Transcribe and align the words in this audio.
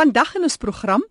Vandag 0.00 0.34
in 0.34 0.46
ons 0.48 0.56
program 0.56 1.02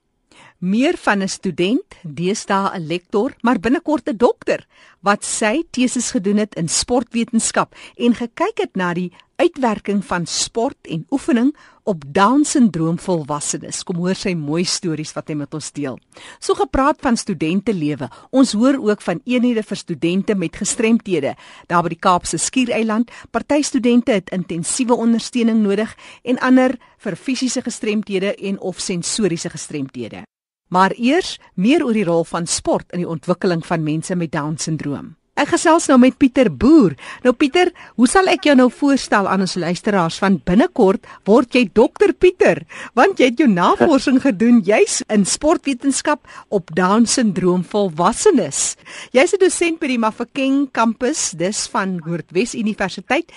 meer 0.59 0.97
van 0.97 1.21
'n 1.23 1.27
student, 1.27 1.87
deesdae 2.03 2.75
'n 2.75 2.87
lektor, 2.87 3.33
maar 3.41 3.59
binnekort 3.59 4.09
'n 4.09 4.17
dokter 4.17 4.67
wat 5.01 5.23
sy 5.23 5.63
teses 5.71 6.11
gedoen 6.11 6.37
het 6.37 6.55
in 6.55 6.67
sportwetenskap 6.67 7.75
en 7.95 8.15
gekyk 8.15 8.57
het 8.57 8.75
na 8.75 8.93
die 8.93 9.11
uitwerking 9.35 10.05
van 10.05 10.25
sport 10.25 10.77
en 10.81 11.05
oefening 11.09 11.55
op 11.83 12.03
Down-sindroom 12.07 12.99
volwassenes. 12.99 13.83
Kom 13.83 13.95
hoor 13.95 14.15
sy 14.15 14.33
mooi 14.33 14.65
stories 14.65 15.13
wat 15.13 15.27
hy 15.27 15.37
met 15.39 15.53
ons 15.53 15.71
deel. 15.71 15.97
So 16.39 16.53
gepraat 16.53 16.99
van 17.01 17.17
studente 17.17 17.73
lewe. 17.73 18.09
Ons 18.29 18.51
hoor 18.51 18.77
ook 18.83 19.01
van 19.01 19.21
eenhede 19.25 19.63
vir 19.63 19.77
studente 19.77 20.35
met 20.35 20.55
gestremthede. 20.55 21.35
Daar 21.67 21.83
by 21.83 21.89
die 21.89 21.99
Kaapse 21.99 22.37
Skiereiland, 22.37 23.11
party 23.31 23.61
studente 23.61 24.11
het 24.11 24.29
intensiewe 24.29 24.93
ondersteuning 24.93 25.63
nodig 25.63 25.95
en 26.23 26.39
ander 26.39 26.75
vir 26.97 27.15
fisiese 27.15 27.61
gestremthede 27.61 28.35
en 28.35 28.59
of 28.59 28.79
sensoriese 28.79 29.49
gestremthede. 29.49 30.25
Maar 30.69 30.93
eers 30.97 31.37
meer 31.53 31.85
oor 31.85 31.97
die 31.97 32.05
rol 32.05 32.23
van 32.23 32.47
sport 32.47 32.91
in 32.93 33.03
die 33.03 33.09
ontwikkeling 33.09 33.65
van 33.65 33.83
mense 33.83 34.15
met 34.15 34.31
Down-sindroom. 34.31 35.15
Ek 35.39 35.53
gesels 35.53 35.85
nou 35.87 35.95
met 36.01 36.17
Pieter 36.19 36.49
Boer. 36.51 36.97
Nou 37.23 37.31
Pieter, 37.31 37.69
hoe 37.95 38.07
sal 38.11 38.27
ek 38.27 38.43
jou 38.49 38.57
nou 38.59 38.67
voorstel 38.75 39.27
aan 39.31 39.45
ons 39.45 39.55
luisteraars 39.55 40.17
van 40.19 40.35
binnekort 40.43 41.07
word 41.29 41.55
jy 41.55 41.63
dokter 41.79 42.11
Pieter, 42.11 42.65
want 42.91 43.21
jy 43.21 43.29
het 43.29 43.39
jou 43.39 43.47
navorsing 43.47 44.19
gedoen 44.27 44.59
juis 44.67 44.99
in 45.07 45.23
sportwetenskap 45.23 46.27
op 46.51 46.73
Down-sindroom 46.75 47.63
volwassenes. 47.63 48.75
Jy's 49.15 49.33
'n 49.33 49.39
dosent 49.39 49.79
by 49.79 49.87
die 49.87 50.01
Mafeking 50.01 50.67
kampus, 50.75 51.31
dis 51.31 51.67
van 51.71 52.01
Noordwes 52.03 52.51
Universiteit. 52.53 53.31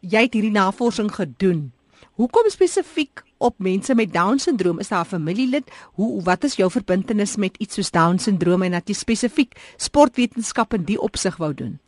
Jy 0.00 0.30
het 0.30 0.38
hierdie 0.38 0.54
navorsing 0.54 1.10
gedoen. 1.10 1.72
Hoekom 2.14 2.46
spesifiek 2.54 3.26
op 3.38 3.54
mense 3.58 3.94
met 3.94 4.12
down 4.12 4.38
syndroom? 4.38 4.78
Is 4.78 4.88
daar 4.88 5.04
'n 5.04 5.14
familielid? 5.14 5.70
Hoe 5.92 6.22
wat 6.22 6.44
is 6.44 6.56
jou 6.56 6.70
verbintenis 6.70 7.36
met 7.36 7.56
iets 7.56 7.74
soos 7.74 7.90
down 7.90 8.16
syndroom 8.18 8.62
en 8.62 8.70
dat 8.70 8.88
jy 8.88 8.94
spesifiek 8.94 9.52
sportwetenskap 9.76 10.74
in 10.74 10.84
die 10.84 11.00
opsig 11.00 11.36
wou 11.36 11.54
doen? 11.54 11.78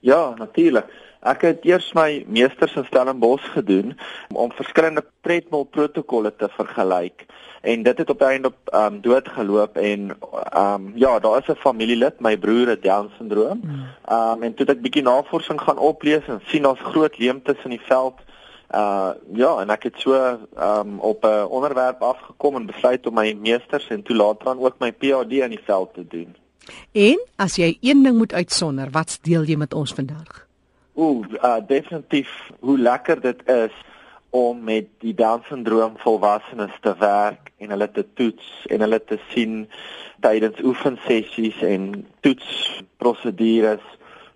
Ja, 0.00 0.34
natuurlik. 0.36 0.84
Ek 1.24 1.40
het 1.42 1.64
eers 1.64 1.92
my 1.92 2.24
meesters 2.28 2.74
in 2.76 2.84
Stellenbosch 2.84 3.52
gedoen 3.52 3.94
om 4.28 4.52
verskillende 4.52 5.04
treadmill 5.20 5.64
protokolle 5.64 6.36
te 6.36 6.48
vergelyk 6.52 7.24
en 7.64 7.82
dit 7.82 7.98
het 7.98 8.10
op 8.10 8.18
die 8.18 8.28
einde 8.28 8.50
op 8.52 8.74
um, 8.76 9.00
doodgeloop 9.00 9.76
en 9.76 10.10
um, 10.56 10.92
ja, 11.00 11.18
daar 11.18 11.38
is 11.38 11.48
'n 11.48 11.56
familielid, 11.56 12.20
my 12.20 12.36
broer 12.36 12.68
het 12.68 12.82
down 12.82 13.10
syndroom. 13.16 13.60
Hmm. 13.62 13.86
Um, 14.12 14.42
en 14.42 14.54
toe 14.54 14.66
het 14.66 14.76
ek 14.76 14.82
bietjie 14.82 15.02
navorsing 15.02 15.60
gaan 15.60 15.78
oplees 15.78 16.26
en 16.26 16.40
sien 16.44 16.62
daar's 16.62 16.80
groot 16.92 17.18
leemtes 17.18 17.64
in 17.64 17.70
die 17.70 17.86
veld 17.88 18.20
Uh 18.74 19.10
ja, 19.32 19.60
en 19.62 19.70
ek 19.70 19.82
het 19.86 20.00
so 20.02 20.14
um 20.58 20.98
op 20.98 21.24
'n 21.24 21.46
onderwerp 21.46 22.02
afgekom 22.02 22.56
en 22.56 22.66
besluit 22.66 23.06
om 23.06 23.14
my 23.14 23.36
meesters 23.40 23.86
en 23.88 24.02
toe 24.02 24.16
later 24.16 24.44
dan 24.44 24.58
ook 24.58 24.78
my 24.78 24.92
PhD 24.92 25.32
in 25.32 25.54
die 25.54 25.64
veld 25.64 25.94
te 25.94 26.06
doen. 26.06 26.34
En 26.92 27.20
as 27.36 27.56
jy 27.56 27.76
een 27.80 28.02
ding 28.02 28.16
moet 28.16 28.32
uitsonder, 28.32 28.90
wat 28.90 29.18
deel 29.22 29.42
jy 29.42 29.56
met 29.56 29.74
ons 29.74 29.92
vandag? 29.92 30.46
Ooh, 30.94 31.24
uh 31.42 31.56
definitief 31.66 32.50
hoe 32.60 32.78
lekker 32.78 33.20
dit 33.20 33.48
is 33.48 33.72
om 34.30 34.64
met 34.64 34.86
die 34.98 35.14
Down-sindroom 35.14 35.94
volwassenes 35.96 36.74
te 36.80 36.94
werk 36.98 37.52
en 37.56 37.70
hulle 37.70 37.90
te 37.90 38.06
toets 38.14 38.66
en 38.66 38.80
hulle 38.80 39.04
te 39.04 39.18
sien 39.28 39.68
tydens 40.20 40.58
oefensessies 40.62 41.62
en 41.62 42.06
toetsprosedures 42.20 43.84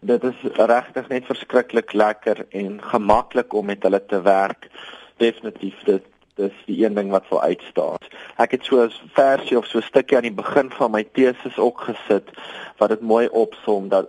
dit 0.00 0.24
is 0.24 0.44
regtig 0.56 1.08
net 1.08 1.27
verskriklik 1.27 1.92
lekker 1.92 2.46
en 2.50 2.78
gemaklik 2.82 3.52
om 3.52 3.66
met 3.66 3.82
hulle 3.82 4.00
te 4.06 4.22
werk. 4.22 4.70
Definitief 5.16 5.82
dit 5.84 6.04
dis 6.38 6.58
die 6.66 6.84
een 6.84 6.94
ding 6.94 7.10
wat 7.10 7.27
sou 7.28 7.41
uitstaan. 7.41 7.98
Ek 8.38 8.54
het 8.54 8.64
so 8.64 8.84
'n 8.84 8.92
versie 9.14 9.58
of 9.58 9.66
so 9.66 9.78
'n 9.78 9.91
stukkie 9.91 10.16
aan 10.16 10.28
die 10.28 10.41
begin 10.42 10.70
van 10.70 10.91
my 10.91 11.04
teses 11.12 11.58
ook 11.58 11.80
gesit 11.80 12.30
wat 12.78 12.88
dit 12.88 13.00
mooi 13.00 13.28
opsom 13.28 13.88
dat 13.88 14.06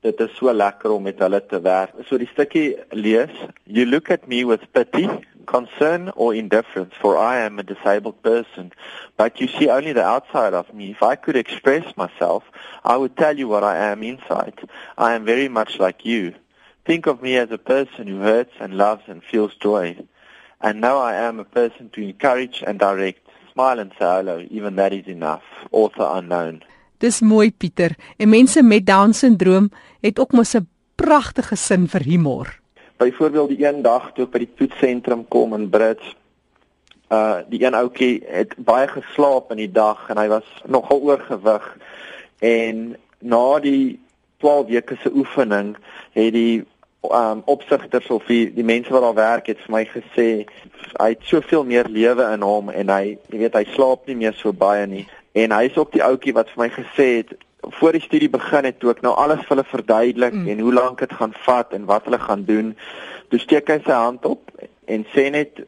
dit 0.00 0.20
is 0.20 0.36
so 0.36 0.52
lekker 0.52 0.90
om 0.90 1.02
met 1.02 1.18
hulle 1.18 1.46
te 1.46 1.60
werk. 1.60 1.90
So 2.04 2.18
die 2.18 2.30
stukkie 2.32 2.76
lees, 2.90 3.34
you 3.64 3.86
look 3.86 4.10
at 4.10 4.26
me 4.26 4.46
with 4.46 4.72
pity 4.72 5.08
concern 5.46 6.10
or 6.16 6.34
indifference, 6.34 6.94
for 7.00 7.16
I 7.16 7.38
am 7.38 7.58
a 7.58 7.62
disabled 7.62 8.22
person. 8.22 8.72
But 9.16 9.40
you 9.40 9.46
see 9.48 9.68
only 9.68 9.92
the 9.92 10.04
outside 10.04 10.54
of 10.54 10.72
me. 10.74 10.90
If 10.90 11.02
I 11.02 11.16
could 11.16 11.36
express 11.36 11.96
myself, 11.96 12.44
I 12.84 12.96
would 12.96 13.16
tell 13.16 13.36
you 13.38 13.48
what 13.48 13.64
I 13.64 13.76
am 13.92 14.02
inside. 14.02 14.58
I 14.98 15.14
am 15.14 15.24
very 15.24 15.48
much 15.48 15.78
like 15.78 16.04
you. 16.04 16.34
Think 16.84 17.06
of 17.06 17.22
me 17.22 17.36
as 17.36 17.50
a 17.50 17.58
person 17.58 18.06
who 18.06 18.18
hurts 18.20 18.52
and 18.60 18.76
loves 18.76 19.02
and 19.06 19.22
feels 19.22 19.54
joy. 19.56 19.96
And 20.60 20.80
now 20.80 20.98
I 20.98 21.14
am 21.14 21.40
a 21.40 21.44
person 21.44 21.90
to 21.90 22.02
encourage 22.02 22.62
and 22.66 22.78
direct. 22.78 23.20
Smile 23.52 23.78
and 23.80 23.92
say 23.98 24.04
hello, 24.04 24.46
even 24.50 24.76
that 24.76 24.92
is 24.92 25.06
enough. 25.06 25.42
Author 25.72 26.08
unknown. 26.18 26.62
Dis 26.98 27.20
mooi 27.20 27.52
Pieter. 27.52 27.94
En 28.16 28.28
mense 28.28 28.62
met 28.62 28.86
down 28.86 29.12
syndroom 29.12 29.70
het 30.00 30.18
ook 30.18 30.32
mos 30.32 30.54
'n 30.54 30.68
pragtige 30.94 31.56
sin 31.56 31.88
vir 31.88 32.02
humor. 32.02 32.60
Byvoorbeeld 32.96 33.48
die 33.48 33.66
een 33.66 33.82
dag 33.82 34.12
toe 34.12 34.24
ek 34.24 34.32
by 34.32 34.40
die 34.44 34.54
toetsentrum 34.56 35.26
kom 35.28 35.54
in 35.56 35.68
Brits, 35.70 36.14
uh 37.12 37.42
die 37.48 37.60
een 37.62 37.74
ouetjie 37.76 38.22
het 38.26 38.54
baie 38.58 38.88
geslaap 38.88 39.52
in 39.54 39.60
die 39.62 39.72
dag 39.72 40.08
en 40.10 40.18
hy 40.18 40.28
was 40.32 40.48
nogal 40.66 41.02
oorgewig. 41.04 41.66
En 42.40 42.96
na 43.18 43.58
die 43.60 44.00
12 44.42 44.66
weke 44.66 44.96
se 45.02 45.12
oefening 45.14 45.76
het 46.16 46.32
die 46.32 46.64
um 47.06 47.42
opsigters 47.44 48.08
of 48.10 48.24
die, 48.26 48.48
die 48.54 48.64
mense 48.64 48.90
wat 48.90 49.02
daar 49.02 49.14
werk 49.14 49.46
het 49.46 49.60
vir 49.62 49.74
my 49.76 49.84
gesê 49.86 50.28
hy 50.96 51.08
het 51.12 51.28
soveel 51.28 51.64
meer 51.64 51.86
lewe 51.92 52.24
in 52.32 52.42
hom 52.42 52.72
en 52.72 52.90
hy 52.90 53.16
jy 53.30 53.44
weet 53.44 53.58
hy 53.60 53.64
slaap 53.76 54.08
nie 54.08 54.18
meer 54.24 54.34
so 54.34 54.52
baie 54.52 54.86
nie. 54.90 55.04
En 55.36 55.52
hy 55.52 55.66
is 55.68 55.76
ook 55.76 55.92
die 55.92 56.02
ouetjie 56.02 56.34
wat 56.34 56.50
vir 56.54 56.64
my 56.64 56.70
gesê 56.72 57.08
het 57.20 57.36
voor 57.78 57.92
die 57.92 58.00
studie 58.00 58.30
begin 58.30 58.64
het 58.64 58.78
toe 58.80 58.90
ek 58.90 59.02
nou 59.02 59.14
alles 59.18 59.42
vir 59.44 59.56
hulle 59.56 59.68
verduidelik 59.70 60.34
mm. 60.34 60.48
en 60.48 60.64
hoe 60.64 60.72
lank 60.74 60.98
dit 60.98 61.12
gaan 61.12 61.34
vat 61.46 61.72
en 61.72 61.86
wat 61.90 62.04
hulle 62.08 62.18
gaan 62.22 62.44
doen. 62.48 62.74
Toe 63.30 63.40
steek 63.42 63.70
hy 63.72 63.78
sy 63.84 63.92
hand 63.96 64.24
op 64.24 64.52
en 64.86 65.06
sê 65.14 65.30
net 65.30 65.62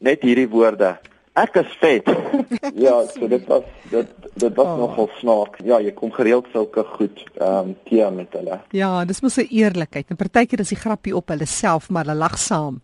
net 0.00 0.22
hierdie 0.24 0.48
woorde. 0.48 0.94
Ek 1.38 1.56
is 1.60 1.72
vet. 1.80 2.08
ja, 2.86 2.94
so 3.12 3.28
dit 3.30 3.44
was 3.48 3.66
dit 3.90 4.08
dit 4.40 4.54
was 4.56 4.66
oh. 4.66 4.76
nogal 4.78 5.10
snaaks. 5.18 5.62
Ja, 5.66 5.80
jy 5.82 5.92
kom 5.96 6.12
gereeld 6.14 6.48
sulke 6.54 6.84
goed 6.96 7.22
ehm 7.38 7.72
um, 7.72 7.74
teë 7.88 8.10
met 8.14 8.34
hulle. 8.38 8.60
Ja, 8.76 9.04
dis 9.04 9.22
mos 9.22 9.38
'n 9.38 9.50
eerlikheid. 9.50 10.10
En 10.10 10.16
partykeer 10.16 10.60
is 10.60 10.72
die 10.74 10.80
grappie 10.80 11.16
op 11.16 11.28
hulle 11.28 11.46
self, 11.46 11.90
maar 11.90 12.06
hulle 12.06 12.18
lag 12.18 12.38
saam. 12.38 12.80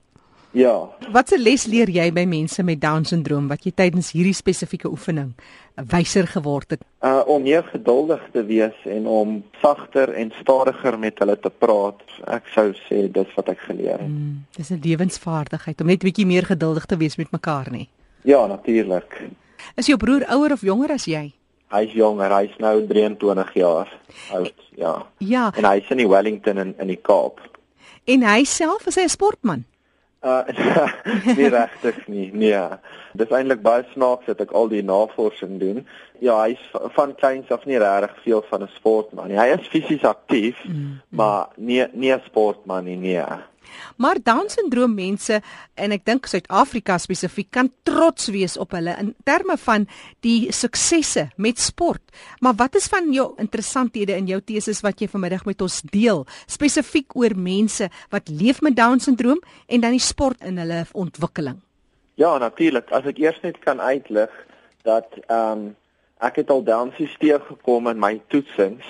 Ja. 0.56 0.88
Watse 1.12 1.36
les 1.36 1.66
leer 1.68 1.90
jy 1.92 2.06
by 2.16 2.22
mense 2.24 2.62
met 2.64 2.80
down 2.80 3.04
syndroom 3.04 3.50
wat 3.50 3.66
jy 3.66 3.74
tydens 3.76 4.14
hierdie 4.16 4.34
spesifieke 4.36 4.88
oefening 4.88 5.34
wyser 5.92 6.24
geword 6.32 6.72
het? 6.72 6.86
Uh 7.04 7.20
om 7.28 7.42
meer 7.44 7.66
geduldig 7.68 8.22
te 8.32 8.44
wees 8.48 8.78
en 8.88 9.04
om 9.10 9.34
sagter 9.60 10.14
en 10.16 10.32
stadiger 10.40 10.96
met 10.98 11.20
hulle 11.20 11.36
te 11.36 11.52
praat. 11.52 12.00
Ek 12.38 12.48
sou 12.54 12.70
sê 12.86 13.02
dis 13.12 13.36
wat 13.36 13.52
ek 13.52 13.66
geleer 13.66 14.00
het. 14.00 14.08
Mm, 14.08 14.46
dis 14.56 14.72
'n 14.72 14.80
lewensvaardigheid 14.80 15.80
om 15.80 15.92
net 15.92 16.00
bietjie 16.00 16.26
meer 16.26 16.48
geduldig 16.48 16.86
te 16.86 16.96
wees 16.96 17.16
met 17.16 17.30
mekaar 17.30 17.70
nie. 17.70 17.88
Ja, 18.24 18.46
natuurlik. 18.46 19.28
Is 19.76 19.86
jou 19.86 19.98
broer 19.98 20.24
ouer 20.24 20.52
of 20.52 20.62
jonger 20.62 20.92
as 20.92 21.04
jy? 21.04 21.32
Hy's 21.68 21.92
jonger, 21.92 22.32
hy's 22.32 22.56
nou 22.58 22.86
23 22.86 23.54
jaar 23.54 23.92
oud, 24.32 24.54
ja. 24.76 25.06
Ja. 25.18 25.52
En 25.56 25.64
hy's 25.64 25.90
in 25.90 25.96
die 25.96 26.08
Wellington 26.08 26.58
in 26.58 26.74
in 26.78 26.86
die 26.86 27.02
Kaap. 27.02 27.40
En 28.04 28.22
hy 28.22 28.44
self 28.44 28.86
is 28.86 28.96
'n 28.96 29.08
sportman. 29.08 29.64
Uh 30.26 30.42
nie 31.38 31.48
regtig 31.48 32.06
nie. 32.10 32.30
Nee. 32.34 32.58
Dis 33.14 33.30
eintlik 33.30 33.60
baie 33.62 33.84
snaaks 33.92 34.26
dat 34.26 34.40
ek 34.42 34.54
al 34.58 34.66
die 34.72 34.82
navorsing 34.82 35.60
doen. 35.62 35.84
Ja, 36.18 36.40
hy's 36.42 36.62
van 36.96 37.14
kleins 37.14 37.52
af 37.54 37.66
nie 37.68 37.78
regtig 37.78 38.16
veel 38.24 38.42
van 38.50 38.64
'n 38.66 38.72
sportman 38.74 39.30
nie. 39.30 39.38
Hy 39.38 39.54
is 39.54 39.68
fisies 39.70 40.04
aktief, 40.04 40.58
mm, 40.64 40.72
mm. 40.74 40.96
maar 41.10 41.54
nie 41.56 41.84
nie 41.92 42.12
'n 42.12 42.24
sportman 42.26 42.84
nie. 42.84 42.96
Nee. 42.96 43.22
Maar 43.96 44.20
Down-sindroom 44.22 44.94
mense 44.94 45.40
en 45.74 45.94
ek 45.94 46.04
dink 46.08 46.26
Suid-Afrika 46.30 46.98
spesifiek 47.02 47.50
kan 47.54 47.70
trots 47.88 48.30
wees 48.34 48.56
op 48.60 48.74
hulle 48.76 48.96
in 49.00 49.12
terme 49.28 49.56
van 49.60 49.86
die 50.26 50.52
suksesse 50.52 51.28
met 51.36 51.60
sport. 51.62 52.02
Maar 52.40 52.56
wat 52.58 52.76
is 52.80 52.88
van 52.92 53.12
jou 53.12 53.32
interessanthede 53.42 54.16
in 54.16 54.28
jou 54.30 54.40
teses 54.40 54.82
wat 54.86 55.00
jy 55.00 55.08
vanmiddag 55.12 55.46
met 55.48 55.62
ons 55.62 55.80
deel 55.92 56.24
spesifiek 56.46 57.16
oor 57.16 57.36
mense 57.36 57.88
wat 58.10 58.28
leef 58.28 58.62
met 58.62 58.76
Down-sindroom 58.76 59.40
en 59.66 59.80
dan 59.80 59.96
die 59.96 60.02
sport 60.02 60.42
in 60.44 60.58
hulle 60.58 60.84
ontwikkeling? 60.92 61.60
Ja, 62.16 62.38
natuurlik. 62.38 62.90
As 62.96 63.04
ek 63.04 63.18
eers 63.20 63.40
net 63.44 63.58
kan 63.64 63.80
uitlig 63.80 64.32
dat 64.86 65.18
ehm 65.26 65.66
um, 65.66 65.74
ek 66.24 66.38
het 66.40 66.50
al 66.50 66.62
Down-sisteem 66.64 67.42
gekom 67.44 67.90
in 67.90 67.98
my 68.00 68.14
toetsings 68.32 68.86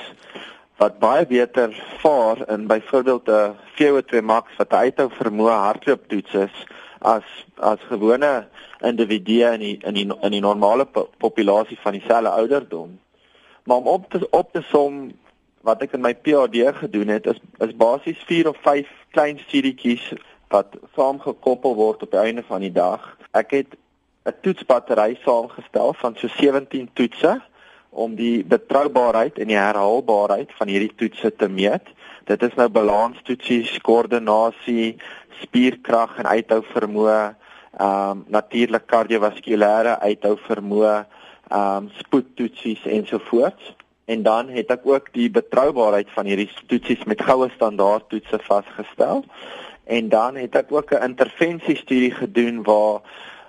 wat 0.76 0.99
baie 0.99 1.26
beter 1.26 1.73
vaar 1.99 2.49
in 2.49 2.67
byvoorbeeld 2.67 3.28
'n 3.28 3.56
VO2 3.76 4.23
max 4.23 4.56
wat 4.56 4.73
uithou 4.73 5.08
vermoë 5.11 5.56
hardloop 5.67 6.08
toets 6.08 6.34
is 6.34 6.56
as 6.99 7.25
as 7.55 7.81
gewone 7.88 8.46
individue 8.81 9.52
in 9.52 9.61
die 9.61 9.78
in 9.82 9.94
die 9.94 10.06
in 10.20 10.31
die 10.31 10.40
normale 10.40 10.84
po 10.84 11.08
populasie 11.19 11.78
van 11.81 11.93
dieselfde 11.93 12.28
ouderdom. 12.28 12.99
Maar 13.64 13.76
om 13.76 13.87
op 13.87 14.11
te 14.11 14.26
op 14.31 14.52
te 14.52 14.62
som 14.62 15.12
wat 15.61 15.82
ek 15.82 15.93
in 15.93 16.00
my 16.00 16.14
PhD 16.14 16.76
gedoen 16.76 17.08
het 17.08 17.26
is 17.26 17.40
is 17.58 17.76
basies 17.76 18.23
4 18.26 18.49
of 18.49 18.56
5 18.61 18.87
klein 19.11 19.38
studietjies 19.38 20.12
wat 20.49 20.76
saamgekoppel 20.94 21.75
word 21.75 22.02
op 22.02 22.11
die 22.11 22.20
einde 22.20 22.43
van 22.46 22.61
die 22.61 22.73
dag. 22.73 23.17
Ek 23.32 23.50
het 23.50 23.76
'n 24.25 24.34
toetsbattery 24.43 25.19
saamgestel 25.25 25.94
van 25.94 26.17
so 26.17 26.28
17 26.28 26.90
toetse 26.93 27.40
om 27.97 28.15
die 28.15 28.45
betroubaarheid 28.45 29.39
en 29.41 29.49
die 29.51 29.59
herhaalbaarheid 29.59 30.53
van 30.59 30.69
hierdie 30.69 30.93
toetse 31.01 31.33
te 31.41 31.49
meet. 31.49 31.89
Dit 32.29 32.43
is 32.43 32.55
nou 32.59 32.69
balanstoetsies, 32.69 33.73
koördinasie, 33.87 34.97
spierkrag 35.41 36.19
en 36.21 36.31
uithou 36.37 36.63
vermoë, 36.75 37.21
ehm 37.77 38.11
um, 38.11 38.25
natuurlik 38.33 38.87
kardiovaskulêre 38.89 39.99
uithou 40.05 40.37
vermoë, 40.47 40.95
ehm 41.51 41.87
um, 41.87 41.91
spoedtoetsies 42.03 42.85
ensovoorts. 42.99 43.75
En 44.07 44.23
dan 44.23 44.49
het 44.55 44.71
ek 44.71 44.87
ook 44.87 45.09
die 45.13 45.31
betroubaarheid 45.31 46.11
van 46.15 46.29
hierdie 46.31 46.51
toetsies 46.71 47.05
met 47.11 47.25
goue 47.27 47.49
standaard 47.55 48.09
toetse 48.09 48.39
vasgestel. 48.47 49.25
En 49.85 50.09
dan 50.09 50.37
het 50.37 50.55
ek 50.55 50.73
ook 50.73 50.93
'n 50.93 51.03
intervensiestudie 51.11 52.13
gedoen 52.15 52.63
waar 52.63 53.01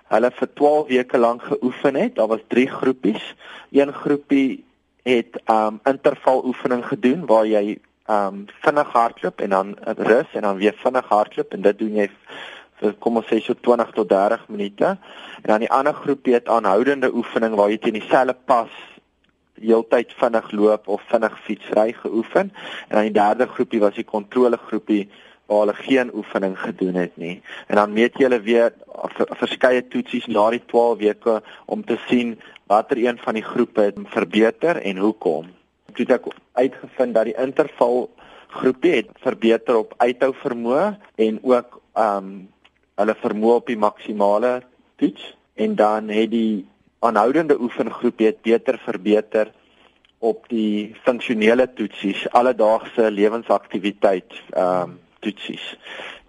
hulle 0.07 0.31
vir 0.31 0.49
12 0.53 0.87
weke 0.87 1.17
lank 1.17 1.43
geoefen 1.43 1.95
het. 1.95 2.15
Daar 2.15 2.27
was 2.27 2.43
3 2.47 2.67
groepies. 2.67 3.35
Een 3.71 3.93
groepie 3.93 4.63
het 5.03 5.39
um 5.51 5.79
interval 5.83 6.43
oefening 6.45 6.85
gedoen 6.85 7.25
waar 7.25 7.45
jy 7.47 7.77
um 8.11 8.45
vinnig 8.63 8.91
hardloop 8.91 9.41
en 9.41 9.49
dan 9.49 9.75
rus 9.97 10.33
en 10.33 10.41
dan 10.41 10.57
weer 10.57 10.75
vinnig 10.83 11.07
hardloop 11.07 11.53
en 11.53 11.61
dit 11.61 11.79
doen 11.79 11.95
jy 12.03 12.09
vir 12.79 12.93
kom 13.01 13.17
ons 13.17 13.27
sê 13.27 13.39
so 13.41 13.55
20 13.67 13.93
tot 13.95 14.09
30 14.09 14.47
minute. 14.53 14.97
En 15.41 15.49
dan 15.51 15.63
die 15.65 15.71
ander 15.71 15.93
groepie 15.93 16.35
het 16.37 16.49
aanhoudende 16.49 17.09
oefening 17.13 17.55
waar 17.55 17.71
jy 17.73 17.79
teen 17.81 17.97
dieselfde 17.99 18.35
pas 18.45 18.73
heeltyd 19.57 20.13
vinnig 20.19 20.51
loop 20.51 20.87
of 20.87 21.01
vinnig 21.09 21.39
fietsry 21.45 21.93
geoefen. 21.93 22.51
En 22.87 22.99
dan 22.99 23.07
die 23.09 23.15
derde 23.17 23.47
groepie 23.47 23.81
was 23.81 23.95
die 23.95 24.05
kontrolegroepie 24.05 25.07
waar 25.47 25.63
hulle 25.63 25.73
geen 25.73 26.13
oefening 26.13 26.57
gedoen 26.59 26.95
het 26.99 27.17
nie. 27.17 27.41
En 27.67 27.75
dan 27.75 27.93
meet 27.93 28.17
jy 28.17 28.27
hulle 28.27 28.41
weer 28.43 28.73
verskeie 29.39 29.83
toetsies 29.87 30.27
na 30.27 30.49
die 30.51 30.63
12 30.65 30.97
weke 30.99 31.41
om 31.65 31.83
te 31.85 31.97
sien 32.07 32.35
watter 32.67 32.99
een 32.99 33.19
van 33.23 33.39
die 33.39 33.45
groepe 33.45 33.87
het 33.89 33.99
verbeter 34.13 34.81
en 34.81 34.97
hoekom. 34.97 35.47
Toe 35.93 36.05
het 36.05 36.17
ek 36.19 36.31
uitgevind 36.59 37.15
dat 37.15 37.29
die 37.29 37.37
interval 37.39 38.09
groepie 38.57 38.93
het 38.99 39.11
verbeter 39.23 39.79
op 39.83 39.93
uithou 39.97 40.33
vermoë 40.43 40.85
en 41.15 41.39
ook 41.43 41.81
ehm 41.95 42.17
um, 42.17 42.37
hulle 42.97 43.13
vermoë 43.21 43.55
op 43.59 43.67
die 43.69 43.77
maksimale 43.77 44.51
toets 44.97 45.25
en 45.53 45.75
dan 45.77 46.07
het 46.09 46.31
die 46.31 46.65
aanhoudende 47.05 47.59
oefengroep 47.61 48.23
het 48.25 48.39
beter 48.41 48.79
verbeter 48.81 49.51
op 50.17 50.47
die 50.49 50.95
funksionele 51.05 51.67
toetsies 51.77 52.23
alledaagse 52.31 53.11
lewensaktiwiteit 53.11 54.41
ehm 54.49 54.89
um, 54.89 54.95
toetsies. 55.27 55.65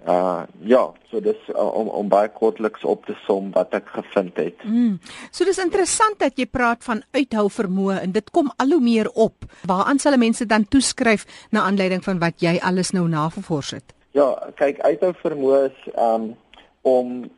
Uh 0.08 0.42
ja, 0.66 0.82
so 1.10 1.20
dis 1.20 1.38
uh, 1.50 1.64
om 1.80 1.88
om 1.88 2.08
baie 2.10 2.30
kortliks 2.32 2.84
op 2.86 3.06
te 3.06 3.16
som 3.26 3.50
wat 3.56 3.74
ek 3.78 3.90
gevind 3.96 4.38
het. 4.38 4.62
Mm. 4.64 4.98
So 5.30 5.46
dis 5.48 5.60
interessant 5.62 6.18
dat 6.22 6.38
jy 6.38 6.46
praat 6.46 6.84
van 6.86 7.02
uithou 7.16 7.48
vermoë 7.52 8.00
en 8.04 8.14
dit 8.14 8.30
kom 8.34 8.50
al 8.62 8.76
hoe 8.76 8.82
meer 8.82 9.10
op. 9.14 9.48
Waaraan 9.68 9.98
sal 10.02 10.16
mense 10.20 10.46
dan 10.46 10.68
toeskryf 10.70 11.26
na 11.50 11.66
aanleiding 11.68 12.04
van 12.04 12.22
wat 12.22 12.42
jy 12.42 12.58
alles 12.62 12.94
nou 12.96 13.08
navors 13.10 13.74
het? 13.76 13.94
Ja, 14.16 14.30
kyk, 14.56 14.80
uithou 14.86 15.12
vermoë 15.22 15.64
is 15.68 15.90
um 15.94 16.30
om 16.88 17.30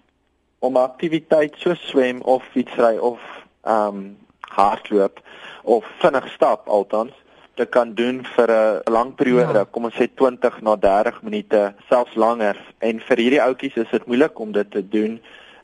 om 0.60 0.76
aktiwiteit 0.76 1.56
so 1.58 1.74
swem 1.88 2.20
of 2.28 2.44
fietsry 2.52 2.96
of 3.00 3.18
um 3.64 4.18
hardloop 4.52 5.20
of 5.62 5.84
vinnig 5.98 6.28
stap 6.34 6.68
althans 6.68 7.16
te 7.54 7.66
kan 7.66 7.94
doen 7.94 8.24
vir 8.36 8.50
'n 8.50 8.92
lang 8.92 9.14
periode, 9.14 9.58
ja. 9.58 9.64
kom 9.70 9.84
ons 9.84 9.94
sê 9.94 10.08
20 10.14 10.60
na 10.62 10.76
30 10.76 11.22
minute, 11.22 11.74
selfs 11.88 12.14
langer. 12.14 12.56
En 12.78 13.00
vir 13.00 13.16
hierdie 13.16 13.42
ouetjies 13.42 13.76
is 13.76 13.90
dit 13.90 14.06
moeilik 14.06 14.38
om 14.38 14.52
dit 14.52 14.70
te 14.70 14.88
doen. 14.88 15.20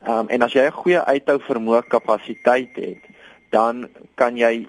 Ehm 0.07 0.19
um, 0.19 0.29
en 0.29 0.43
as 0.43 0.53
jy 0.53 0.67
'n 0.67 0.81
goeie 0.83 1.05
uithou 1.05 1.39
vermoë 1.41 1.89
kapasiteit 1.89 2.77
het, 2.77 3.03
dan 3.51 3.89
kan 4.15 4.37
jy 4.37 4.67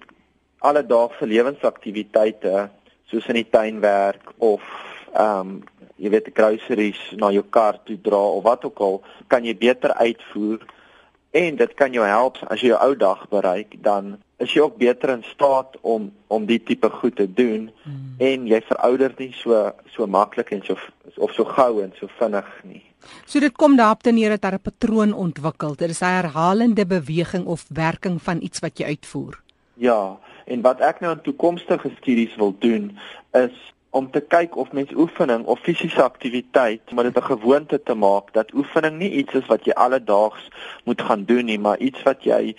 alledaagse 0.60 1.26
lewensaktiwiteite 1.26 2.70
soos 3.06 3.28
in 3.28 3.36
die 3.36 3.50
tuin 3.50 3.80
werk 3.80 4.34
of 4.38 4.62
ehm 5.14 5.40
um, 5.40 5.64
jy 5.98 6.10
weet 6.10 6.30
groceries 6.34 7.00
na 7.18 7.32
jou 7.34 7.44
kar 7.50 7.80
toe 7.84 7.98
dra 8.02 8.20
of 8.38 8.44
wat 8.44 8.66
ook 8.66 8.80
al, 8.80 9.02
kan 9.28 9.46
jy 9.46 9.56
beter 9.58 9.94
uitvoer 9.94 10.60
en 11.32 11.56
dit 11.56 11.74
kan 11.74 11.94
jou 11.94 12.06
help 12.06 12.38
as 12.48 12.62
jy 12.62 12.70
jou 12.72 12.80
ou 12.82 12.96
dag 12.96 13.26
bereik 13.30 13.74
dan 13.84 14.18
is 14.38 14.54
jy 14.54 14.62
ook 14.62 14.78
beter 14.78 15.10
in 15.10 15.24
staat 15.24 15.78
om 15.82 16.12
om 16.28 16.46
die 16.46 16.60
tipe 16.64 16.90
goed 16.90 17.16
te 17.16 17.26
doen 17.34 17.72
hmm. 17.84 18.16
en 18.18 18.46
jy 18.48 18.62
verouder 18.62 19.14
nie 19.18 19.32
so 19.34 19.72
so 19.96 20.08
maklik 20.08 20.52
en 20.52 20.62
so 20.66 20.78
of 21.18 21.34
so 21.34 21.46
gou 21.46 21.82
en 21.84 21.94
so 21.98 22.08
vinnig 22.20 22.52
nie. 22.64 22.84
So 23.26 23.40
dit 23.40 23.56
kom 23.56 23.78
daarop 23.78 24.04
te 24.04 24.12
neer 24.12 24.36
dat 24.36 24.42
daar 24.42 24.60
'n 24.60 24.68
patroon 24.70 25.14
ontwikkel. 25.14 25.76
Dit 25.76 25.90
is 25.90 26.02
'n 26.02 26.06
herhalende 26.22 26.86
beweging 26.86 27.46
of 27.46 27.66
werking 27.70 28.22
van 28.22 28.42
iets 28.42 28.60
wat 28.60 28.78
jy 28.78 28.86
uitvoer. 28.86 29.42
Ja, 29.74 30.18
en 30.46 30.62
wat 30.62 30.80
ek 30.80 31.00
nou 31.00 31.14
in 31.14 31.22
toekomstige 31.22 31.92
studies 32.02 32.36
wil 32.36 32.56
doen 32.60 32.98
is 33.32 33.74
om 33.90 34.12
te 34.12 34.22
kyk 34.22 34.56
of 34.56 34.72
mens 34.72 34.92
oefening 34.96 35.46
of 35.46 35.60
fisiese 35.60 36.04
aktiwiteit 36.04 36.92
maar 36.92 37.04
dit 37.04 37.18
'n 37.18 37.32
gewoonte 37.34 37.84
te 37.84 37.94
maak 37.94 38.34
dat 38.34 38.54
oefening 38.54 38.98
nie 38.98 39.12
iets 39.12 39.34
is 39.34 39.46
wat 39.46 39.66
jy 39.66 39.72
alledaags 39.74 40.50
moet 40.84 41.02
gaan 41.02 41.24
doen 41.24 41.46
nie, 41.46 41.60
maar 41.60 41.80
iets 41.80 42.04
wat 42.04 42.24
jy 42.24 42.56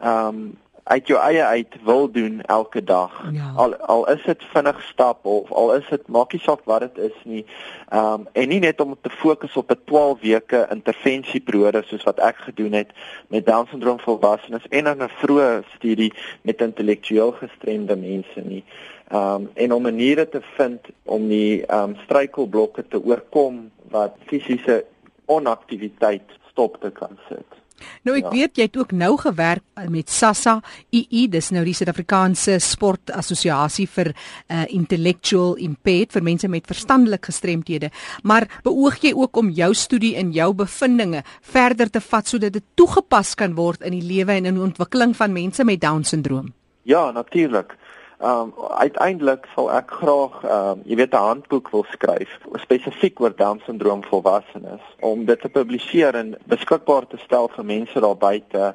ehm 0.00 0.28
um, 0.28 0.56
uit 0.82 1.06
jou 1.06 1.18
eie 1.20 1.44
uit 1.44 1.76
wil 1.84 2.10
doen 2.10 2.40
elke 2.40 2.84
dag. 2.84 3.28
Ja. 3.32 3.52
Al 3.56 3.76
al 3.76 4.08
is 4.10 4.22
dit 4.24 4.42
vinnig 4.52 4.82
stap 4.82 5.26
of 5.26 5.52
al 5.52 5.74
is 5.74 5.88
dit 5.90 6.06
maakie 6.06 6.40
saak 6.40 6.64
wat 6.64 6.80
dit 6.80 6.98
is 7.10 7.18
nie. 7.24 7.44
Ehm 7.88 8.12
um, 8.12 8.26
en 8.32 8.48
nie 8.48 8.58
net 8.58 8.80
om 8.80 8.96
te 9.00 9.10
fokus 9.10 9.56
op 9.56 9.70
'n 9.70 9.80
12 9.84 10.20
weke 10.20 10.66
intervensieperiode 10.70 11.82
soos 11.86 12.02
wat 12.02 12.18
ek 12.18 12.36
gedoen 12.36 12.72
het 12.72 12.90
met 13.28 13.46
Down 13.46 13.66
syndroom 13.70 14.00
volwassenes 14.00 14.68
en 14.68 14.84
dan 14.84 15.02
'n 15.02 15.08
vroeë 15.22 15.62
studie 15.76 16.12
met 16.42 16.60
intellektueel 16.60 17.32
gestremde 17.32 17.96
mense 17.96 18.40
nie. 18.40 18.64
Ehm 19.08 19.34
um, 19.34 19.50
en 19.54 19.72
om 19.72 19.82
maniere 19.82 20.28
te 20.28 20.40
vind 20.56 20.80
om 21.02 21.28
die 21.28 21.66
ehm 21.66 21.82
um, 21.82 21.96
struikelblokke 22.04 22.88
te 22.88 23.04
oorkom 23.04 23.70
wat 23.90 24.14
fisiese 24.26 24.84
onaktiwiteit 25.24 26.28
stop 26.50 26.80
te 26.80 26.90
kan 26.90 27.18
sit. 27.28 27.61
Nou 28.06 28.16
ek 28.16 28.28
ja. 28.28 28.32
weet 28.32 28.58
jy 28.58 28.66
het 28.68 28.76
ook 28.76 28.92
nou 28.92 29.16
gewerk 29.20 29.62
met 29.88 30.10
SASSA 30.10 30.58
II, 30.90 31.26
dis 31.32 31.50
nou 31.54 31.64
die 31.64 31.74
Suid-Afrikaanse 31.76 32.58
Sportassosiasie 32.62 33.86
vir 33.90 34.12
uh, 34.12 34.64
Intellectual 34.74 35.56
Impaired 35.62 36.12
vir 36.12 36.26
mense 36.26 36.48
met 36.48 36.68
verstandelike 36.68 37.30
gestremthede. 37.30 37.92
Maar 38.22 38.48
beoog 38.64 39.00
jy 39.02 39.14
ook 39.16 39.36
om 39.36 39.50
jou 39.50 39.72
studie 39.74 40.14
en 40.20 40.32
jou 40.32 40.52
bevindinge 40.54 41.22
verder 41.52 41.90
te 41.90 42.00
vat 42.00 42.28
sodat 42.28 42.56
dit 42.56 42.64
toegepas 42.74 43.34
kan 43.38 43.56
word 43.58 43.82
in 43.86 43.96
die 43.98 44.04
lewe 44.06 44.36
en 44.38 44.48
in 44.48 44.58
die 44.58 44.66
ontwikkeling 44.66 45.16
van 45.16 45.32
mense 45.32 45.64
met 45.64 45.80
down 45.80 46.04
syndroom? 46.04 46.52
Ja, 46.82 47.10
natuurlik. 47.10 47.76
Ehm 48.22 48.52
um, 48.56 48.66
uiteindelik 48.78 49.46
sal 49.54 49.66
ek 49.74 49.88
graag 49.98 50.34
ehm 50.46 50.68
um, 50.72 50.82
jy 50.86 50.96
weet 51.00 51.14
'n 51.14 51.26
handboek 51.28 51.70
wil 51.74 51.82
skryf 51.90 52.30
spesifiek 52.64 53.20
oor 53.20 53.34
Down 53.36 53.58
syndroom 53.66 54.04
volwassenes 54.10 54.84
om 55.00 55.24
dit 55.30 55.40
te 55.40 55.48
publiseer 55.48 56.14
en 56.20 56.30
beskikbaar 56.52 57.06
te 57.06 57.18
stel 57.24 57.50
vir 57.56 57.64
mense 57.64 58.04
daar 58.04 58.20
buite 58.26 58.68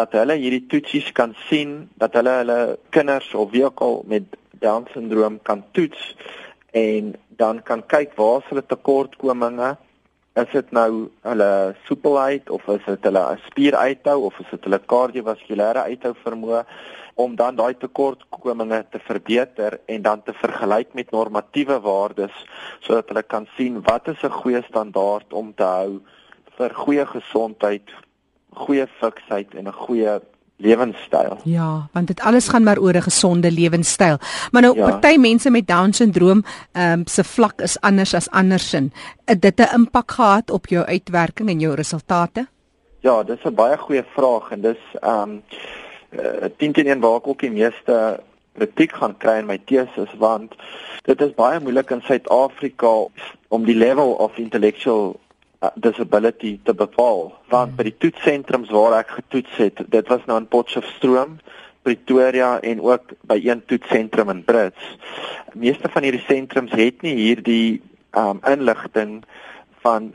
dat 0.00 0.12
hulle 0.12 0.36
hierdie 0.42 0.66
toetsies 0.66 1.08
kan 1.12 1.32
sien, 1.48 1.88
dat 1.96 2.12
hulle 2.12 2.36
hulle 2.42 2.58
kinders 2.90 3.32
of 3.34 3.50
wie 3.56 3.64
ook 3.64 3.80
al 3.80 4.02
met 4.06 4.36
Down 4.60 4.84
syndroom 4.92 5.40
kan 5.42 5.64
toets 5.72 6.16
en 6.76 7.14
dan 7.28 7.62
kan 7.62 7.86
kyk 7.86 8.12
waar 8.20 8.38
is 8.44 8.52
hulle 8.52 8.66
tekortkominge. 8.66 9.76
Is 10.36 10.52
dit 10.52 10.70
nou 10.72 11.08
hulle 11.22 11.74
soepelheid 11.88 12.50
of 12.50 12.68
is 12.68 12.84
dit 12.86 13.04
hulle 13.08 13.26
spieruithou 13.48 14.18
of 14.28 14.38
is 14.40 14.50
dit 14.50 14.64
hulle 14.64 14.86
kardiovaskulêre 14.92 15.88
uithou 15.88 16.14
vermoë 16.24 16.64
om 17.22 17.36
dan 17.36 17.56
daai 17.56 17.74
tekortkominge 17.78 18.84
te 18.90 19.00
verbeter 19.06 19.80
en 19.86 20.02
dan 20.02 20.22
te 20.22 20.32
vergelyk 20.32 20.94
met 20.94 21.10
normatiewe 21.10 21.80
waardes 21.80 22.44
sodat 22.80 23.08
hulle 23.12 23.22
kan 23.22 23.46
sien 23.56 23.82
wat 23.82 24.08
is 24.08 24.22
'n 24.24 24.38
goeie 24.42 24.62
standaard 24.68 25.32
om 25.32 25.54
te 25.54 25.62
hou 25.64 26.00
vir 26.56 26.74
goeie 26.74 27.06
gesondheid, 27.06 27.88
goeie 28.52 28.86
fiksheid 29.00 29.54
en 29.54 29.68
'n 29.68 29.72
goeie 29.86 30.20
lewenstyl. 30.60 31.38
Ja, 31.44 31.88
want 31.92 32.06
dit 32.06 32.20
alles 32.20 32.48
gaan 32.48 32.62
maar 32.62 32.78
oor 32.78 32.94
'n 32.94 33.02
gesonde 33.02 33.50
lewenstyl. 33.50 34.16
Maar 34.50 34.62
nou 34.62 34.76
ja. 34.76 34.90
party 34.90 35.16
mense 35.16 35.50
met 35.50 35.66
down 35.66 35.90
syndroom, 35.90 36.44
um, 36.72 37.06
se 37.06 37.24
vlak 37.24 37.60
is 37.60 37.80
anders 37.80 38.14
as 38.14 38.30
andersin. 38.30 38.92
Het 39.24 39.42
dit 39.42 39.58
'n 39.58 39.74
impak 39.74 40.10
gehad 40.10 40.50
op 40.50 40.66
jou 40.66 40.84
uitwerking 40.84 41.48
en 41.48 41.60
jou 41.60 41.74
resultate? 41.74 42.48
Ja, 43.00 43.22
dis 43.22 43.44
'n 43.44 43.54
baie 43.54 43.76
goeie 43.76 44.04
vraag 44.14 44.50
en 44.50 44.60
dis 44.60 44.78
ehm 45.00 45.30
um, 45.30 45.42
uh, 46.18 46.50
10 46.56 46.72
teen 46.72 46.86
1 46.86 47.00
waar 47.00 47.20
ek 47.20 47.30
ook 47.32 47.46
die 47.46 47.54
meeste 47.54 48.20
kritiek 48.58 48.92
gaan 48.98 49.16
kry 49.22 49.38
in 49.40 49.48
my 49.50 49.58
teses 49.70 50.12
want 50.18 50.56
dit 51.06 51.20
is 51.20 51.34
baie 51.38 51.60
moeilik 51.62 51.90
in 51.94 52.02
Suid-Afrika 52.06 52.92
om 53.48 53.64
die 53.66 53.78
level 53.78 54.16
of 54.24 54.38
intellectual 54.38 55.14
uh, 55.62 55.70
disability 55.74 56.58
te 56.64 56.74
bepaal 56.74 57.30
want 57.52 57.76
by 57.78 57.88
die 57.88 57.96
toetsentrums 58.02 58.72
waar 58.74 59.00
ek 59.00 59.16
getoets 59.20 59.62
het 59.62 59.84
dit 59.86 60.12
was 60.12 60.26
nou 60.26 60.40
in 60.42 60.50
Potchefstroom 60.50 61.38
Pretoria 61.82 62.60
en 62.60 62.80
ook 62.84 63.14
by 63.20 63.40
een 63.44 63.64
toetsentrum 63.64 64.28
in 64.28 64.44
Brits. 64.44 64.96
Meeste 65.52 65.88
van 65.88 66.04
hierdie 66.04 66.24
sentrums 66.26 66.74
het 66.76 67.00
nie 67.02 67.14
hierdie 67.16 67.80
um 68.16 68.42
inligting 68.48 69.22
van 69.84 70.10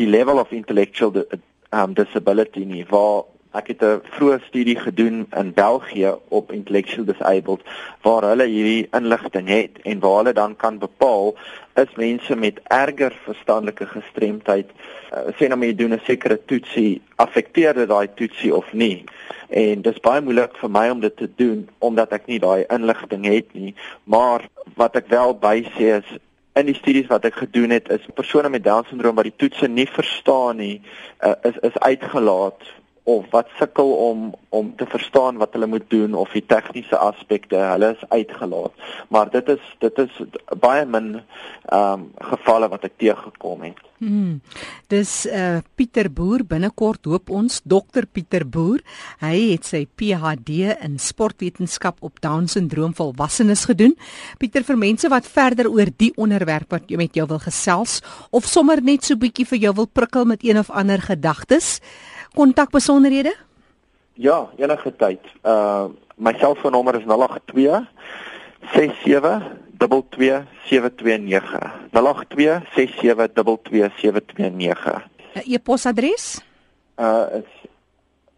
die 0.00 0.08
level 0.08 0.40
of 0.40 0.52
intellectual 0.56 1.24
um 1.70 1.94
disability 1.94 2.64
nie 2.64 2.86
waar 2.88 3.26
Ek 3.50 3.66
het 3.66 3.82
'n 3.82 4.00
vroeë 4.14 4.38
studie 4.46 4.76
gedoen 4.78 5.26
in 5.36 5.54
België 5.54 6.14
op 6.28 6.52
intellectual 6.52 7.04
disabled 7.04 7.62
waar 8.02 8.22
hulle 8.22 8.46
hierdie 8.46 8.88
inligting 8.92 9.48
het 9.48 9.78
en 9.82 9.98
waar 9.98 10.16
hulle 10.16 10.32
dan 10.32 10.56
kan 10.56 10.78
bepaal 10.78 11.34
is 11.74 11.94
mense 11.96 12.36
met 12.36 12.60
erger 12.68 13.12
verstandelike 13.24 13.86
gestremdheid 13.86 14.70
uh, 15.12 15.18
sê 15.38 15.48
nou 15.48 15.60
jy 15.66 15.74
doen 15.74 15.94
'n 15.94 16.00
sekere 16.04 16.38
toetsie 16.44 17.02
affekteer 17.16 17.74
dit 17.74 17.88
daai 17.88 18.08
toetsie 18.14 18.54
of 18.54 18.72
nie. 18.72 19.04
En 19.48 19.82
dis 19.82 20.00
baie 20.00 20.20
moeilik 20.20 20.56
vir 20.56 20.70
my 20.70 20.88
om 20.90 21.00
dit 21.00 21.16
te 21.16 21.30
doen 21.36 21.68
omdat 21.78 22.12
ek 22.12 22.26
nie 22.26 22.38
daai 22.38 22.64
inligting 22.68 23.24
het 23.24 23.54
nie, 23.54 23.74
maar 24.04 24.48
wat 24.76 24.96
ek 24.96 25.08
wel 25.08 25.34
by 25.34 25.66
sê 25.74 25.98
is 25.98 26.18
in 26.54 26.66
die 26.66 26.74
studies 26.74 27.06
wat 27.06 27.24
ek 27.24 27.34
gedoen 27.34 27.70
het 27.70 27.90
is 27.90 28.06
persone 28.14 28.48
met 28.48 28.64
down 28.64 28.86
syndroom 28.88 29.14
wat 29.18 29.28
die 29.28 29.36
toetse 29.36 29.68
nie 29.68 29.86
verstaan 29.86 30.56
nie 30.56 30.82
uh, 31.22 31.34
is 31.42 31.58
is 31.62 31.78
uitgelaat 31.78 32.62
of 33.10 33.26
wat 33.34 33.50
sukkel 33.58 33.92
om 34.08 34.30
om 34.50 34.72
te 34.76 34.86
verstaan 34.86 35.36
wat 35.38 35.52
hulle 35.54 35.66
moet 35.70 35.84
doen 35.88 36.14
of 36.18 36.32
die 36.34 36.42
tegniese 36.42 36.98
aspekte, 36.98 37.54
hulle 37.54 37.92
is 37.94 38.02
uitgelaat. 38.08 38.72
Maar 39.08 39.30
dit 39.30 39.52
is 39.54 39.68
dit 39.78 40.00
is 40.02 40.16
baie 40.58 40.82
min 40.86 41.12
ehm 41.20 41.92
um, 41.92 42.08
gevalle 42.32 42.68
wat 42.72 42.88
ek 42.88 42.98
teëgekom 42.98 43.62
het. 43.68 43.78
Hmm. 44.00 44.40
Dis 44.88 45.26
uh 45.28 45.60
Pieter 45.76 46.08
Boer 46.10 46.42
binnekort 46.48 47.04
hoop 47.04 47.30
ons 47.30 47.60
dokter 47.62 48.06
Pieter 48.08 48.46
Boer. 48.48 48.82
Hy 49.22 49.52
het 49.52 49.68
sy 49.68 49.84
PhD 49.86 50.72
in 50.72 50.98
sportwetenskap 50.98 52.00
op 52.00 52.18
Down 52.24 52.48
syndroom 52.50 52.94
volwassenes 52.96 53.66
gedoen. 53.70 53.94
Pieter 54.40 54.66
vir 54.66 54.80
mense 54.80 55.10
wat 55.12 55.28
verder 55.28 55.70
oor 55.70 55.92
die 55.96 56.10
onderwerp 56.16 56.72
wat 56.74 56.90
jy 56.90 56.98
met 56.98 57.14
jou 57.14 57.28
wil 57.30 57.42
gesels 57.44 58.00
of 58.30 58.48
sommer 58.48 58.82
net 58.82 59.04
so 59.04 59.20
bietjie 59.20 59.46
vir 59.52 59.66
jou 59.68 59.76
wil 59.82 59.86
prikkel 59.86 60.24
met 60.24 60.42
een 60.42 60.58
of 60.58 60.72
ander 60.72 60.98
gedagtes 61.04 61.78
kontak 62.34 62.70
besonderhede? 62.70 63.34
Ja, 64.14 64.50
enige 64.58 64.96
tyd. 64.96 65.20
Uh 65.44 65.88
my 66.20 66.34
selfoonnommer 66.36 67.00
is 67.00 67.06
082 67.08 67.86
67 68.74 69.42
22 69.78 70.44
729. 70.68 71.70
082 71.92 72.60
67 72.74 73.28
22 73.32 73.90
729. 73.96 75.02
E-posadres? 75.46 76.40
Uh 77.00 77.26
is 77.40 77.48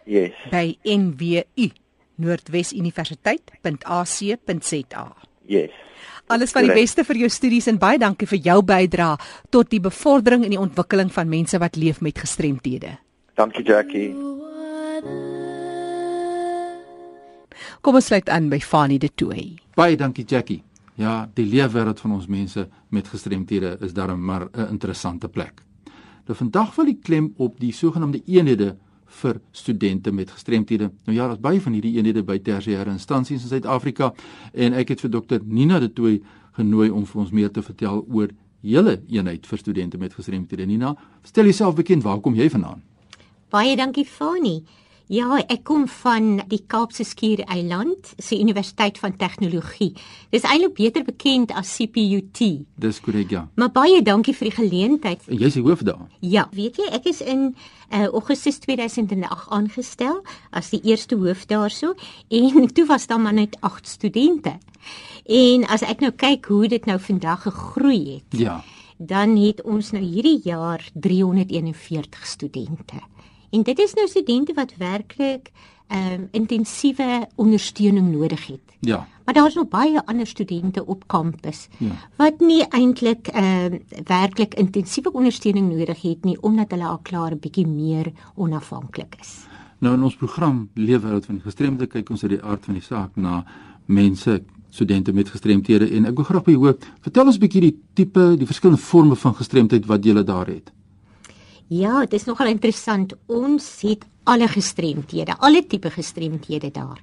Yes. 0.06 0.32
By 0.52 0.78
NWU 0.84 1.72
Noordwes 2.16 2.74
Universiteit.ac.za. 2.74 5.16
Yes. 5.46 5.72
Alles 6.28 6.52
van 6.56 6.64
die 6.64 6.74
beste 6.74 7.04
vir 7.04 7.16
jou 7.24 7.30
studies 7.30 7.68
en 7.68 7.78
baie 7.82 8.00
dankie 8.00 8.28
vir 8.28 8.40
jou 8.46 8.62
bydrae 8.64 9.18
tot 9.52 9.70
die 9.72 9.82
bevordering 9.84 10.46
en 10.46 10.52
die 10.56 10.62
ontwikkeling 10.62 11.12
van 11.12 11.30
mense 11.30 11.60
wat 11.60 11.76
leef 11.76 12.02
met 12.02 12.20
gestremthede. 12.20 12.98
Dankie 13.36 13.66
Jackie. 13.66 14.14
Kom 17.84 17.96
ons 18.00 18.08
sluit 18.08 18.30
aan 18.32 18.48
by 18.50 18.60
Fanie 18.64 19.00
de 19.00 19.10
Tooy. 19.10 19.58
Baie 19.76 19.98
dankie 20.00 20.26
Jackie. 20.26 20.64
Ja, 20.96 21.28
die 21.34 21.46
leefwêreld 21.50 22.00
van 22.00 22.12
ons 22.14 22.30
mense 22.30 22.68
met 22.94 23.08
gestremthede 23.10 23.78
is 23.82 23.94
darem 23.94 24.24
maar 24.24 24.48
'n 24.54 24.70
interessante 24.70 25.28
plek. 25.28 25.64
Nou 26.26 26.38
vandag 26.38 26.76
wil 26.76 26.88
ek 26.88 27.02
klem 27.02 27.34
op 27.38 27.60
die 27.60 27.74
sogenaamde 27.74 28.22
eenhede 28.26 28.78
vir 29.22 29.40
studente 29.52 30.12
met 30.12 30.32
gestremthede. 30.32 30.90
Nou 31.06 31.18
ja, 31.18 31.28
daar's 31.28 31.42
baie 31.42 31.62
van 31.62 31.76
hierdie 31.78 31.96
eenhede 31.98 32.24
by 32.24 32.40
tersiêre 32.40 32.92
instansies 32.92 33.44
in 33.44 33.52
Suid-Afrika 33.52 34.14
en 34.54 34.74
ek 34.74 34.96
het 34.96 35.04
vir 35.06 35.14
dokter 35.14 35.44
Nina 35.46 35.80
de 35.80 35.92
Tooy 35.94 36.22
genooi 36.58 36.90
om 36.90 37.06
vir 37.06 37.22
ons 37.22 37.32
meer 37.32 37.52
te 37.52 37.62
vertel 37.66 38.04
oor 38.10 38.34
julle 38.64 39.02
eenheid 39.12 39.46
vir 39.48 39.60
studente 39.60 39.98
met 39.98 40.14
gestremthede. 40.16 40.66
Nina, 40.66 40.96
stel 41.24 41.50
jouself 41.50 41.76
bekend, 41.76 42.04
waar 42.04 42.22
kom 42.24 42.36
jy 42.36 42.50
vandaan? 42.50 42.82
Baie 43.54 43.76
dankie 43.78 44.06
Fani. 44.06 44.64
Ja, 45.12 45.36
ek 45.52 45.66
kom 45.68 45.84
van 46.00 46.38
die 46.48 46.62
Kaapse 46.72 47.04
Skiereiland, 47.04 48.14
se 48.24 48.38
Universiteit 48.40 48.98
van 49.02 49.18
Tegnologie. 49.20 49.92
Dis 50.32 50.46
eintlik 50.48 50.78
beter 50.78 51.04
bekend 51.04 51.52
as 51.52 51.74
CPUT. 51.76 52.40
Dis 52.80 53.02
korrek, 53.04 53.34
ja. 53.36 53.44
Maar 53.60 53.74
baie 53.76 54.00
dankie 54.02 54.36
vir 54.38 54.48
die 54.48 54.56
geleentheid. 54.56 55.26
En 55.28 55.42
jy's 55.44 55.58
die 55.60 55.66
hoof 55.66 55.84
daar. 55.84 56.06
Ja, 56.24 56.48
weet 56.56 56.80
jy, 56.80 56.88
ek 56.96 57.10
is 57.12 57.20
in 57.20 57.50
uh, 57.52 58.08
Augustus 58.14 58.62
2008 58.64 59.52
aangestel 59.52 60.22
as 60.56 60.72
die 60.72 60.80
eerste 60.88 61.20
hoof 61.20 61.44
daarso 61.52 61.94
en 62.32 62.68
toe 62.76 62.88
was 62.88 63.08
daar 63.12 63.20
maar 63.20 63.36
net 63.36 63.58
8 63.60 63.88
studente. 63.88 64.56
En 65.28 65.68
as 65.68 65.84
ek 65.84 66.00
nou 66.04 66.14
kyk 66.16 66.48
hoe 66.48 66.68
dit 66.72 66.88
nou 66.88 67.00
vandag 67.00 67.44
gegroei 67.44 68.22
het. 68.22 68.40
Ja. 68.40 68.62
Dan 68.98 69.36
het 69.36 69.60
ons 69.68 69.92
nou 69.92 70.04
hierdie 70.04 70.40
jaar 70.48 70.84
341 70.96 72.24
studente. 72.28 73.04
En 73.54 73.64
dit 73.64 73.80
is 73.80 73.94
nou 73.94 74.08
studente 74.08 74.54
wat 74.54 74.74
werklik 74.78 75.52
ehm 75.88 76.14
um, 76.14 76.28
intensiewe 76.32 77.28
ondersteuning 77.36 78.12
nodig 78.12 78.48
het. 78.48 78.78
Ja. 78.80 79.08
Maar 79.26 79.34
daar's 79.34 79.54
nog 79.54 79.68
baie 79.68 80.06
ander 80.06 80.28
studente 80.28 80.86
op 80.86 81.08
kampus 81.08 81.68
ja. 81.78 81.92
wat 82.16 82.40
nie 82.40 82.66
eintlik 82.68 83.28
ehm 83.28 83.74
uh, 83.74 83.80
werklik 84.04 84.54
intensiewe 84.54 85.12
ondersteuning 85.12 85.70
nodig 85.70 86.02
het 86.02 86.24
nie 86.24 86.42
omdat 86.42 86.72
hulle 86.72 86.88
al 86.88 87.00
klaar 87.02 87.32
'n 87.32 87.40
bietjie 87.40 87.68
meer 87.68 88.12
onafhanklik 88.36 89.16
is. 89.20 89.46
Nou 89.78 89.94
in 89.96 90.04
ons 90.04 90.16
program 90.16 90.70
Leefwêreld 90.74 91.26
van 91.26 91.36
die 91.36 91.44
gestremde 91.44 91.88
kyk 91.88 92.10
ons 92.10 92.24
uit 92.24 92.32
die 92.32 92.44
aard 92.44 92.66
van 92.66 92.74
die 92.74 92.84
saak 92.84 93.16
na 93.16 93.46
mense 93.86 94.44
studente 94.70 95.14
met 95.14 95.30
gestremthede 95.30 95.90
en 95.90 96.06
ek 96.06 96.16
wil 96.16 96.26
graag 96.26 96.44
by 96.44 96.52
jou 96.52 96.62
hoor 96.66 96.78
vertel 97.02 97.26
ons 97.26 97.36
'n 97.36 97.40
bietjie 97.40 97.62
die 97.62 97.78
tipe 97.94 98.36
die 98.38 98.50
verskillende 98.50 98.82
forme 98.82 99.16
van 99.16 99.36
gestremdheid 99.36 99.86
wat 99.86 100.06
jy 100.06 100.24
daar 100.24 100.48
het. 100.48 100.72
Ja, 101.68 102.00
dit 102.00 102.14
is 102.14 102.26
nogal 102.26 102.48
interessant. 102.48 103.14
Ons 103.28 103.82
het 103.82 104.04
alle 104.24 104.48
gestremthede, 104.48 105.36
alle 105.40 105.64
tipe 105.68 105.90
gestremthede 105.90 106.72
daar. 106.72 107.00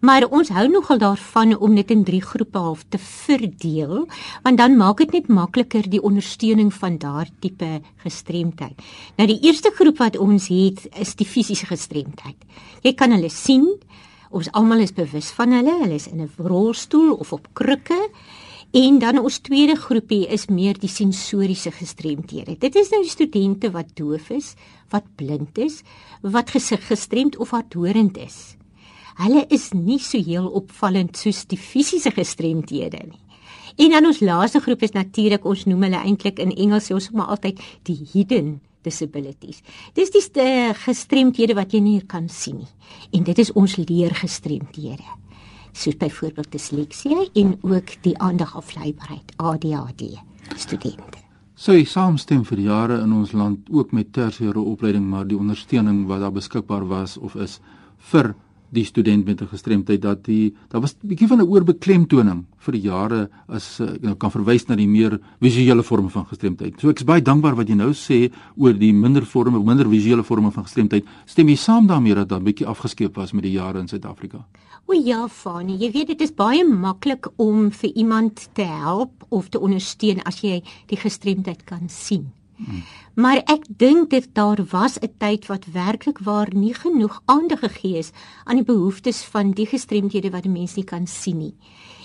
Maar 0.00 0.28
ons 0.30 0.48
hou 0.54 0.68
nogal 0.70 0.98
daarvan 0.98 1.56
om 1.58 1.74
dit 1.74 1.90
in 1.90 2.04
drie 2.06 2.22
groepe 2.22 2.58
half 2.58 2.84
te 2.88 2.98
verdeel, 3.02 4.06
want 4.44 4.58
dan 4.58 4.76
maak 4.78 5.02
dit 5.02 5.12
net 5.12 5.26
makliker 5.28 5.88
die 5.90 6.02
ondersteuning 6.02 6.70
van 6.74 7.00
daardie 7.02 7.34
tipe 7.40 7.80
gestremdheid. 8.04 8.78
Nou 9.18 9.26
die 9.26 9.40
eerste 9.42 9.72
groep 9.74 9.98
wat 9.98 10.18
ons 10.18 10.46
het 10.54 10.86
is 10.94 11.16
die 11.18 11.26
fisiese 11.26 11.66
gestremdheid. 11.66 12.38
Jy 12.86 12.94
kan 12.94 13.10
hulle 13.10 13.30
sien. 13.30 13.66
Ons 14.30 14.50
almal 14.52 14.84
is 14.84 14.94
bewus 14.94 15.32
van 15.34 15.56
hulle. 15.56 15.74
Hulle 15.82 15.98
is 15.98 16.06
in 16.06 16.20
'n 16.20 16.30
rolstoel 16.36 17.14
of 17.18 17.32
op 17.32 17.48
krukke. 17.52 17.98
En 18.70 18.98
dan 18.98 19.18
ons 19.18 19.38
tweede 19.40 19.76
groepie 19.80 20.26
is 20.28 20.46
meer 20.52 20.76
die 20.76 20.90
sensoriese 20.92 21.70
gestremdhede. 21.72 22.58
Dit 22.60 22.74
is 22.76 22.90
nou 22.92 23.00
die 23.00 23.10
studente 23.10 23.70
wat 23.72 23.94
doof 23.96 24.28
is, 24.34 24.50
wat 24.92 25.06
blind 25.16 25.56
is, 25.58 25.80
wat 26.20 26.52
gesig 26.52 26.84
gestremd 26.86 27.38
of 27.40 27.54
hardhorend 27.56 28.18
is. 28.20 28.58
Hulle 29.22 29.46
is 29.48 29.70
nie 29.72 29.98
so 29.98 30.20
heel 30.20 30.50
opvallend 30.52 31.16
soos 31.16 31.46
die 31.48 31.58
fisiese 31.58 32.12
gestremdhede 32.12 33.00
nie. 33.06 33.22
En 33.78 33.94
dan 33.94 34.06
ons 34.10 34.20
laaste 34.20 34.60
groep 34.60 34.84
is 34.84 34.92
natuurlik 34.92 35.46
ons 35.48 35.64
noem 35.64 35.86
hulle 35.86 36.02
eintlik 36.04 36.42
in 36.42 36.52
Engels 36.52 36.90
ons 36.92 37.08
maar 37.16 37.32
altyd 37.32 37.62
die 37.88 37.96
hidden 38.12 38.58
disabilities. 38.84 39.62
Dis 39.96 40.12
die 40.12 40.74
gestremdhede 40.84 41.56
wat 41.56 41.72
jy 41.72 41.80
nie 41.80 42.02
kan 42.04 42.28
sien 42.28 42.60
nie. 42.60 42.70
En 43.16 43.24
dit 43.24 43.38
is 43.38 43.52
ons 43.56 43.78
leergestremdhede 43.80 45.08
soos 45.78 45.96
byvoorbeeld 45.96 46.50
disleksie 46.52 47.30
en 47.32 47.56
ook 47.62 47.94
die 48.02 48.16
aandagafleibaarheid 48.18 49.32
ADHD 49.36 50.18
studente. 50.56 51.22
So 51.58 51.74
jy 51.74 51.84
saamstem 51.90 52.44
vir 52.46 52.60
jare 52.62 53.00
in 53.02 53.12
ons 53.12 53.32
land 53.34 53.66
ook 53.70 53.92
met 53.92 54.12
tersiêre 54.14 54.62
opleiding 54.62 55.06
maar 55.10 55.26
die 55.26 55.38
ondersteuning 55.38 56.04
wat 56.06 56.22
daar 56.22 56.34
beskikbaar 56.34 56.86
was 56.86 57.16
of 57.18 57.34
is 57.34 57.58
vir 58.10 58.34
die 58.70 58.84
student 58.84 59.24
met 59.24 59.40
'n 59.40 59.46
gestremdheid 59.46 60.02
dat 60.02 60.24
die 60.24 60.54
daar 60.68 60.80
was 60.80 60.94
'n 60.94 61.08
bietjie 61.08 61.28
van 61.28 61.40
'n 61.40 61.48
oorbeklemtoning 61.48 62.44
vir 62.58 62.72
die 62.72 62.82
jare 62.82 63.30
as 63.48 63.80
ek 63.80 64.02
nou 64.02 64.14
kan 64.14 64.30
verwys 64.30 64.66
na 64.68 64.76
die 64.76 64.88
meer 64.88 65.18
visuele 65.40 65.82
forme 65.82 66.08
van 66.08 66.26
gestremdheid. 66.26 66.80
So 66.80 66.88
ek 66.88 66.98
is 66.98 67.04
baie 67.04 67.22
dankbaar 67.22 67.56
wat 67.56 67.68
jy 67.68 67.74
nou 67.74 67.92
sê 67.92 68.30
oor 68.56 68.72
die 68.72 68.92
minder 68.92 69.24
forme, 69.24 69.58
minder 69.58 69.88
visuele 69.88 70.24
forme 70.24 70.50
van 70.50 70.64
gestremdheid. 70.64 71.04
Stem 71.26 71.48
jy 71.48 71.56
saam 71.56 71.86
daarmee 71.86 72.14
dat 72.14 72.28
daar 72.28 72.40
'n 72.40 72.44
bietjie 72.44 72.66
afgeskeep 72.66 73.14
was 73.16 73.32
met 73.32 73.42
die 73.42 73.52
jare 73.52 73.78
in 73.78 73.88
Suid-Afrika? 73.88 74.44
O 74.86 74.92
ja, 74.92 75.28
Fani, 75.28 75.76
jy 75.76 75.90
weet 75.92 76.06
dit 76.06 76.20
is 76.20 76.34
baie 76.34 76.64
maklik 76.64 77.28
om 77.36 77.70
vir 77.70 77.90
iemand 77.94 78.48
te 78.54 78.62
help 78.62 79.26
of 79.28 79.48
te 79.48 79.60
ondersteun 79.60 80.22
as 80.24 80.40
jy 80.40 80.62
die 80.86 80.96
gestremdheid 80.96 81.64
kan 81.64 81.88
sien. 81.88 82.37
Hmm. 82.58 82.82
Maar 83.14 83.42
ek 83.46 83.66
dink 83.66 84.10
dit 84.10 84.26
daar 84.34 84.60
was 84.70 84.98
'n 84.98 85.10
tyd 85.18 85.46
wat 85.46 85.64
werklik 85.72 86.18
waar 86.18 86.54
nie 86.54 86.74
genoeg 86.74 87.22
aandag 87.24 87.58
gegee 87.58 87.98
is 87.98 88.10
aan 88.44 88.56
die 88.56 88.64
behoeftes 88.64 89.22
van 89.22 89.50
die 89.50 89.66
gestremdhede 89.66 90.30
wat 90.30 90.42
die 90.42 90.52
mens 90.52 90.74
nie 90.74 90.84
kan 90.84 91.06
sien 91.06 91.38
nie. 91.38 91.54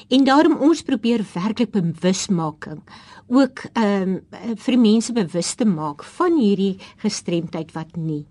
En 0.09 0.23
daarom 0.23 0.57
ons 0.57 0.81
probeer 0.81 1.25
werklik 1.33 1.71
bewusmaking 1.71 2.81
ook 3.27 3.65
ehm 3.73 4.09
um, 4.09 4.21
vir 4.55 4.79
mense 4.79 5.13
bewus 5.13 5.53
te 5.55 5.65
maak 5.65 6.03
van 6.03 6.37
hierdie 6.39 6.77
gestremdheid 6.97 7.71
wat 7.71 7.95
nie 7.95 8.25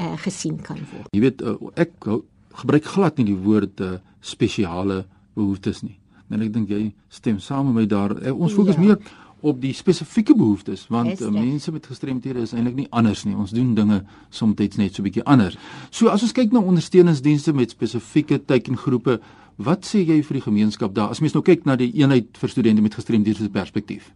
uh, 0.00 0.16
gesien 0.16 0.60
kan 0.62 0.76
word. 0.76 1.08
Jy 1.10 1.20
weet 1.20 1.42
uh, 1.42 1.56
ek 1.74 1.92
gebruik 2.62 2.84
glad 2.84 3.16
nie 3.16 3.24
die 3.24 3.42
woord 3.44 3.80
uh, 3.80 3.98
spesiale 4.20 5.06
behoeftes 5.34 5.82
nie. 5.82 5.98
En 6.30 6.42
ek 6.44 6.52
dink 6.52 6.68
jy 6.68 6.92
stem 7.08 7.38
saam 7.38 7.66
met 7.66 7.74
my 7.74 7.86
daar. 7.86 8.14
Ons 8.32 8.52
fokus 8.52 8.76
ja. 8.76 8.80
meer 8.80 8.98
op 9.40 9.60
die 9.60 9.72
spesifieke 9.72 10.34
behoeftes 10.34 10.86
want 10.88 11.20
uh, 11.20 11.30
mense 11.30 11.72
met 11.72 11.86
gestremthede 11.86 12.40
is 12.40 12.52
eintlik 12.52 12.74
nie 12.74 12.86
anders 12.90 13.24
nie. 13.24 13.36
Ons 13.36 13.54
doen 13.54 13.74
dinge 13.74 14.02
soms 14.30 14.76
net 14.76 14.94
so 14.94 15.02
bietjie 15.02 15.24
anders. 15.24 15.56
So 15.90 16.08
as 16.08 16.22
ons 16.22 16.32
kyk 16.32 16.52
na 16.52 16.60
ondersteuningsdienste 16.60 17.52
met 17.52 17.70
spesifieke 17.70 18.40
teikengroepe, 18.44 19.20
wat 19.56 19.86
sê 19.86 20.04
jy 20.06 20.22
vir 20.22 20.38
die 20.38 20.46
gemeenskap 20.46 20.94
daar 20.94 21.10
as 21.10 21.20
mens 21.20 21.34
nou 21.34 21.42
kyk 21.42 21.66
na 21.66 21.76
die 21.76 21.90
eenheid 21.98 22.38
vir 22.38 22.50
studente 22.50 22.82
met 22.82 22.94
gestremthede 22.94 23.44
se 23.44 23.50
perspektief? 23.50 24.12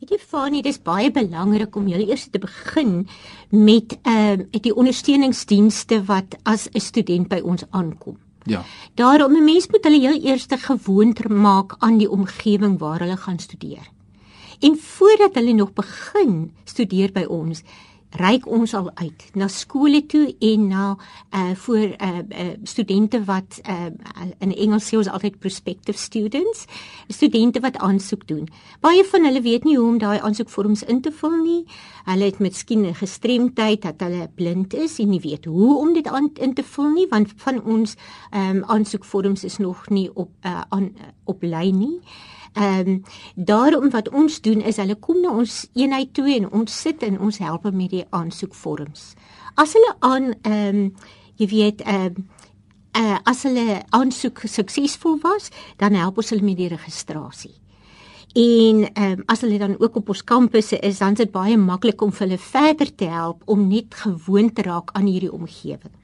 Weet 0.00 0.14
jy 0.14 0.18
Fanie, 0.18 0.62
dis 0.64 0.80
baie 0.80 1.10
belangrik 1.12 1.76
om 1.76 1.88
julle 1.88 2.06
eers 2.08 2.28
te 2.32 2.40
begin 2.40 3.06
met 3.52 3.98
ehm 4.00 4.46
uh, 4.48 4.60
die 4.64 4.72
ondersteuningsdienste 4.72 6.04
wat 6.08 6.36
as 6.44 6.68
'n 6.72 6.80
student 6.80 7.28
by 7.28 7.40
ons 7.44 7.64
aankom. 7.70 8.16
Ja. 8.44 8.64
Daarom 8.94 9.36
'n 9.36 9.44
mens 9.44 9.68
moet 9.68 9.84
hulle 9.84 10.00
heel 10.00 10.24
eers 10.24 10.46
gewoond 10.48 11.28
maak 11.28 11.74
aan 11.78 11.98
die 11.98 12.10
omgewing 12.10 12.78
waar 12.78 13.00
hulle 13.00 13.16
gaan 13.16 13.38
studeer. 13.38 13.90
En 14.60 14.76
voordat 14.76 15.34
hulle 15.34 15.52
nog 15.52 15.72
begin 15.72 16.52
studeer 16.64 17.12
by 17.12 17.24
ons, 17.24 17.62
reik 18.10 18.46
ons 18.50 18.72
al 18.74 18.90
uit 18.94 19.24
na 19.38 19.46
skole 19.48 20.00
toe 20.10 20.24
en 20.42 20.66
na 20.68 20.84
uh 21.30 21.52
vir 21.64 21.94
uh, 21.94 22.08
uh 22.18 22.46
studente 22.66 23.20
wat 23.24 23.60
uh 23.62 23.90
in 24.42 24.54
Engels 24.54 24.88
sê 24.90 24.98
ons 24.98 25.08
altyd 25.08 25.38
prospective 25.38 25.98
students, 25.98 26.64
studente 27.08 27.60
wat 27.62 27.78
aansoek 27.78 28.26
doen. 28.26 28.48
Baie 28.82 29.04
van 29.12 29.24
hulle 29.24 29.42
weet 29.42 29.64
nie 29.64 29.76
hoe 29.78 29.86
om 29.86 30.00
daai 30.02 30.18
aansoekvorms 30.18 30.82
in 30.82 31.00
te 31.00 31.12
vul 31.12 31.38
nie. 31.42 31.62
Hulle 32.04 32.24
het 32.24 32.38
miskien 32.38 32.84
'n 32.86 32.94
gestremdheid 32.94 33.82
dat 33.82 34.00
hulle 34.00 34.28
blind 34.34 34.74
is 34.74 34.98
en 34.98 35.10
nie 35.10 35.20
weet 35.20 35.44
hoe 35.44 35.78
om 35.78 35.94
dit 35.94 36.06
aan 36.06 36.30
in 36.34 36.54
te 36.54 36.62
vul 36.62 36.90
nie 36.90 37.06
want 37.10 37.32
van 37.36 37.62
ons 37.62 37.96
um 38.34 38.64
aansoekvorms 38.64 39.44
is 39.44 39.56
nog 39.58 39.88
nie 39.88 40.10
op 40.14 40.30
uh 40.44 40.62
aan 40.68 40.92
op 41.24 41.42
lyn 41.42 41.78
nie. 41.78 42.00
Ehm 42.52 42.88
um, 42.88 43.02
daarom 43.34 43.90
wat 43.90 44.08
ons 44.08 44.40
doen 44.40 44.60
is 44.60 44.76
hulle 44.76 44.96
kom 44.98 45.20
na 45.22 45.30
ons 45.30 45.68
eenheid 45.78 46.14
toe 46.14 46.26
en 46.34 46.50
ons 46.50 46.80
sit 46.80 47.02
en 47.02 47.20
ons 47.20 47.38
help 47.38 47.70
met 47.70 47.90
die 47.90 48.04
aansoekvorms. 48.10 49.14
As 49.54 49.72
hulle 49.78 49.94
aan 49.98 50.34
ehm 50.42 50.76
um, 50.76 50.94
jy 51.36 51.46
weet 51.46 51.80
ehm 51.80 52.16
um, 52.16 52.28
uh, 52.98 53.18
as 53.24 53.42
hulle 53.46 53.82
aansoek 53.94 54.42
suksesvol 54.44 55.18
was, 55.22 55.50
dan 55.76 55.94
help 55.94 56.18
ons 56.18 56.30
hulle 56.34 56.44
met 56.44 56.58
die 56.58 56.70
registrasie. 56.72 57.54
En 58.34 58.84
ehm 58.92 59.18
um, 59.18 59.22
as 59.26 59.40
hulle 59.40 59.58
dan 59.58 59.78
ook 59.78 59.96
op 59.96 60.08
ons 60.08 60.24
kampusse 60.24 60.78
is, 60.78 60.98
dan 60.98 61.12
is 61.12 61.24
dit 61.24 61.30
baie 61.32 61.56
maklik 61.58 62.02
om 62.02 62.12
hulle 62.18 62.38
verder 62.38 62.94
te 62.94 63.04
help 63.04 63.42
om 63.46 63.68
net 63.68 63.94
gewoon 63.94 64.52
te 64.52 64.62
raak 64.62 64.90
aan 64.92 65.06
hierdie 65.06 65.32
omgewing. 65.32 65.94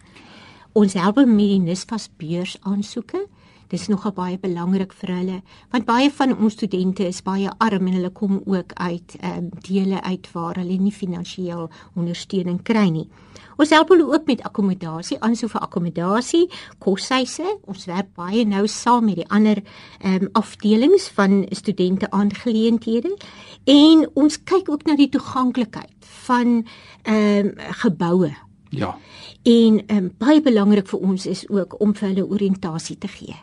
Ons 0.73 0.93
help 0.93 1.17
met 1.17 1.39
die 1.39 1.61
NISFAS 1.61 2.11
beurs 2.17 2.57
aansoeke. 2.61 3.27
Dis 3.67 3.89
nogal 3.91 4.13
baie 4.15 4.37
belangrik 4.39 4.93
vir 4.95 5.11
hulle 5.11 5.37
want 5.73 5.87
baie 5.89 6.11
van 6.15 6.37
ons 6.37 6.55
studente 6.55 7.03
is 7.07 7.23
baie 7.27 7.51
arm 7.59 7.89
en 7.89 7.97
hulle 7.99 8.13
kom 8.15 8.39
ook 8.45 8.75
uit 8.79 9.17
ehm 9.19 9.39
um, 9.39 9.49
dele 9.67 10.03
uit 10.03 10.29
waar 10.33 10.61
hulle 10.61 10.77
nie 10.79 10.93
finansiëel 10.95 11.67
ondersteuning 11.99 12.61
kry 12.63 12.87
nie. 12.95 13.09
Ons 13.57 13.73
help 13.75 13.91
hulle 13.91 14.05
ook 14.07 14.27
met 14.29 14.43
akkommodasie, 14.45 15.19
aansoek 15.25 15.51
vir 15.55 15.65
akkommodasie, 15.67 16.43
koshuise. 16.79 17.57
Ons 17.67 17.89
werk 17.91 18.13
baie 18.15 18.45
nou 18.47 18.67
saam 18.71 19.09
met 19.11 19.19
die 19.23 19.29
ander 19.29 19.63
ehm 19.99 20.29
um, 20.29 20.31
afdelings 20.39 21.09
van 21.19 21.43
studente 21.51 22.11
aangeleenthede 22.11 23.17
en 23.65 24.07
ons 24.15 24.39
kyk 24.45 24.71
ook 24.71 24.87
na 24.87 24.95
die 24.95 25.11
toeganklikheid 25.11 26.13
van 26.29 26.63
ehm 27.03 27.51
um, 27.51 27.53
geboue. 27.83 28.31
Ja. 28.71 28.95
En 29.43 29.83
ehm 29.87 29.99
um, 29.99 30.15
baie 30.19 30.41
belangrik 30.41 30.87
vir 30.95 31.01
ons 31.01 31.27
is 31.27 31.49
ook 31.49 31.81
om 31.81 31.95
vir 31.95 32.09
hulle 32.13 32.31
oriëntasie 32.31 32.99
te 32.99 33.11
gee 33.11 33.35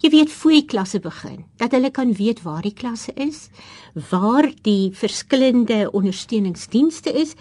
jy 0.00 0.08
weet 0.14 0.30
voor 0.32 0.54
die 0.54 0.64
klasse 0.64 0.98
begin 1.04 1.42
dat 1.60 1.74
hulle 1.76 1.90
kan 1.92 2.12
weet 2.16 2.40
waar 2.42 2.64
die 2.64 2.72
klasse 2.72 3.12
is 3.20 3.48
waar 4.10 4.48
die 4.64 4.92
verskillende 4.96 5.90
ondersteuningsdienste 5.92 7.12
is 7.12 7.34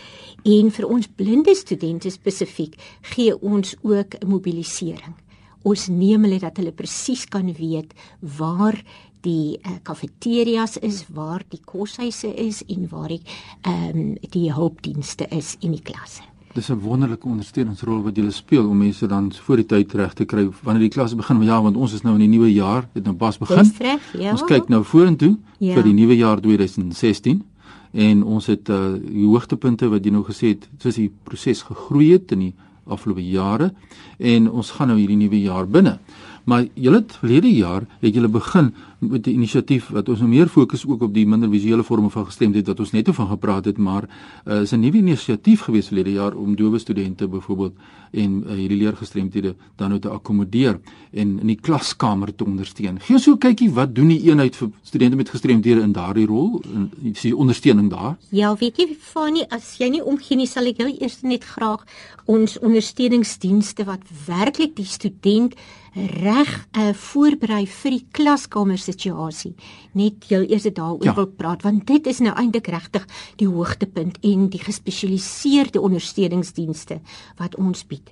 en 0.43 0.71
vir 0.75 0.87
ons 0.87 1.07
blinde 1.21 1.55
studente 1.55 2.11
spesifiek 2.11 2.75
gee 3.13 3.35
ons 3.39 3.75
ook 3.81 4.15
'n 4.19 4.27
mobilisering. 4.27 5.15
Ons 5.63 5.87
neem 5.87 6.23
hulle 6.23 6.39
dat 6.39 6.57
hulle 6.57 6.71
presies 6.71 7.25
kan 7.25 7.53
weet 7.53 7.93
waar 8.19 8.83
die 9.21 9.59
kafeterias 9.83 10.77
uh, 10.77 10.83
is 10.83 11.05
waar 11.07 11.43
die 11.49 11.61
koshuise 11.65 12.33
is 12.35 12.63
en 12.67 12.87
waar 12.89 13.09
die 13.09 13.21
ehm 13.61 13.97
um, 13.97 14.17
die 14.29 14.53
hulpdienste 14.53 15.27
is 15.29 15.55
in 15.59 15.71
die 15.71 15.83
klasse 15.83 16.23
dis 16.59 16.69
'n 16.69 16.79
wonderlike 16.79 17.27
ondersteuningsrol 17.27 18.01
wat 18.03 18.15
julle 18.15 18.31
speel 18.31 18.67
om 18.67 18.77
mense 18.77 19.07
dan 19.07 19.31
voor 19.33 19.55
die 19.55 19.65
tyd 19.65 19.93
reg 19.93 20.13
te 20.13 20.25
kry 20.25 20.49
wanneer 20.63 20.89
die 20.89 20.95
klas 20.97 21.15
begin. 21.15 21.43
Ja, 21.43 21.61
want 21.61 21.75
ons 21.75 21.93
is 21.93 22.01
nou 22.01 22.13
in 22.13 22.19
die 22.19 22.37
nuwe 22.37 22.51
jaar, 22.53 22.87
dit 22.93 23.03
nou 23.03 23.15
pas 23.15 23.37
begin. 23.37 23.71
Reg, 23.79 24.01
ja. 24.13 24.31
Ons 24.31 24.43
kyk 24.43 24.67
nou 24.67 24.83
vorentoe 24.83 25.37
ja. 25.57 25.73
vir 25.73 25.83
die 25.83 25.93
nuwe 25.93 26.17
jaar 26.17 26.39
2016 26.41 27.43
en 27.91 28.23
ons 28.23 28.45
het 28.45 28.69
uh 28.69 28.93
die 28.99 29.25
hoogtepunte 29.25 29.89
wat 29.89 30.05
jy 30.05 30.11
nou 30.11 30.23
gesê 30.23 30.47
het, 30.53 30.69
soos 30.77 30.95
die 30.95 31.11
proses 31.23 31.61
gegroei 31.61 32.11
het 32.11 32.31
in 32.31 32.39
die 32.39 32.53
afgelope 32.85 33.23
jare 33.23 33.71
en 34.17 34.49
ons 34.49 34.71
gaan 34.71 34.87
nou 34.87 34.97
hierdie 34.99 35.17
nuwe 35.17 35.41
jaar 35.41 35.67
binne. 35.67 35.99
Maar 36.43 36.65
julle 36.73 37.01
het 37.03 37.17
verlede 37.21 37.51
jaar 37.53 37.85
het 38.01 38.13
julle 38.13 38.27
begin 38.27 38.73
met 38.99 39.27
'n 39.27 39.29
inisiatief 39.29 39.87
wat 39.89 40.09
ons 40.09 40.19
nou 40.19 40.29
meer 40.29 40.47
fokus 40.47 40.85
ook 40.85 41.01
op 41.01 41.13
die 41.13 41.27
minder 41.27 41.49
visuele 41.49 41.83
vorme 41.83 42.09
van 42.09 42.25
gestremdheid 42.25 42.67
wat 42.67 42.79
ons 42.79 42.91
net 42.91 43.07
oor 43.07 43.13
van 43.13 43.27
gepraat 43.27 43.65
het, 43.65 43.77
maar 43.77 44.09
uh, 44.45 44.61
is 44.61 44.71
'n 44.71 44.79
nuwe 44.79 44.97
inisiatief 44.97 45.61
gewees 45.61 45.87
verlede 45.87 46.11
jaar 46.11 46.35
om 46.35 46.55
dowe 46.55 46.79
studente 46.79 47.27
byvoorbeeld 47.27 47.73
en 48.11 48.43
uh, 48.45 48.53
hierdie 48.53 48.77
leergestremdhede 48.77 49.55
dan 49.75 49.89
nou 49.89 49.99
te 49.99 50.09
akkommodeer 50.09 50.79
en 51.11 51.39
in 51.39 51.47
die 51.47 51.59
klaskamer 51.61 52.35
te 52.35 52.45
ondersteun. 52.45 52.99
Gee 52.99 53.19
so 53.19 53.31
'n 53.31 53.37
kykie 53.37 53.71
wat 53.71 53.95
doen 53.95 54.07
die 54.07 54.21
eenheid 54.21 54.55
vir 54.55 54.69
studente 54.83 55.15
met 55.15 55.29
gestremdhede 55.29 55.81
in 55.81 55.91
daardie 55.91 56.25
rol 56.25 56.61
en 56.73 56.91
die 57.21 57.35
ondersteuning 57.35 57.89
daar? 57.89 58.17
Ja, 58.29 58.55
weet 58.55 58.77
jy 58.77 58.97
Fanie, 58.99 59.45
as 59.49 59.77
jy 59.77 59.89
nie 59.89 60.03
omgee 60.03 60.37
nie, 60.37 60.47
sal 60.47 60.65
ek 60.65 60.77
jou 60.77 60.89
eers 60.99 61.21
net 61.21 61.43
graag 61.43 61.85
ons 62.25 62.59
ondersteuningsdienste 62.59 63.85
wat 63.85 64.01
werklik 64.27 64.75
die 64.75 64.85
student 64.85 65.55
reg 65.95 66.49
uh, 66.77 66.91
voorberei 66.93 67.65
vir 67.67 67.95
die 67.97 68.05
klaskamer 68.13 68.77
situasie. 68.89 69.53
Net 69.93 70.29
jy 70.31 70.43
eers 70.49 70.67
daaroor 70.67 71.05
ja. 71.05 71.15
wil 71.15 71.29
praat 71.29 71.63
want 71.63 71.87
dit 71.87 72.07
is 72.07 72.19
nou 72.25 72.33
eintlik 72.35 72.67
regtig 72.73 73.05
die 73.41 73.47
hoogtepunt 73.47 74.19
en 74.25 74.49
die 74.49 74.61
gespesialiseerde 74.63 75.81
ondersteuningsdienste 75.81 76.99
wat 77.37 77.55
ons 77.55 77.85
bied. 77.87 78.09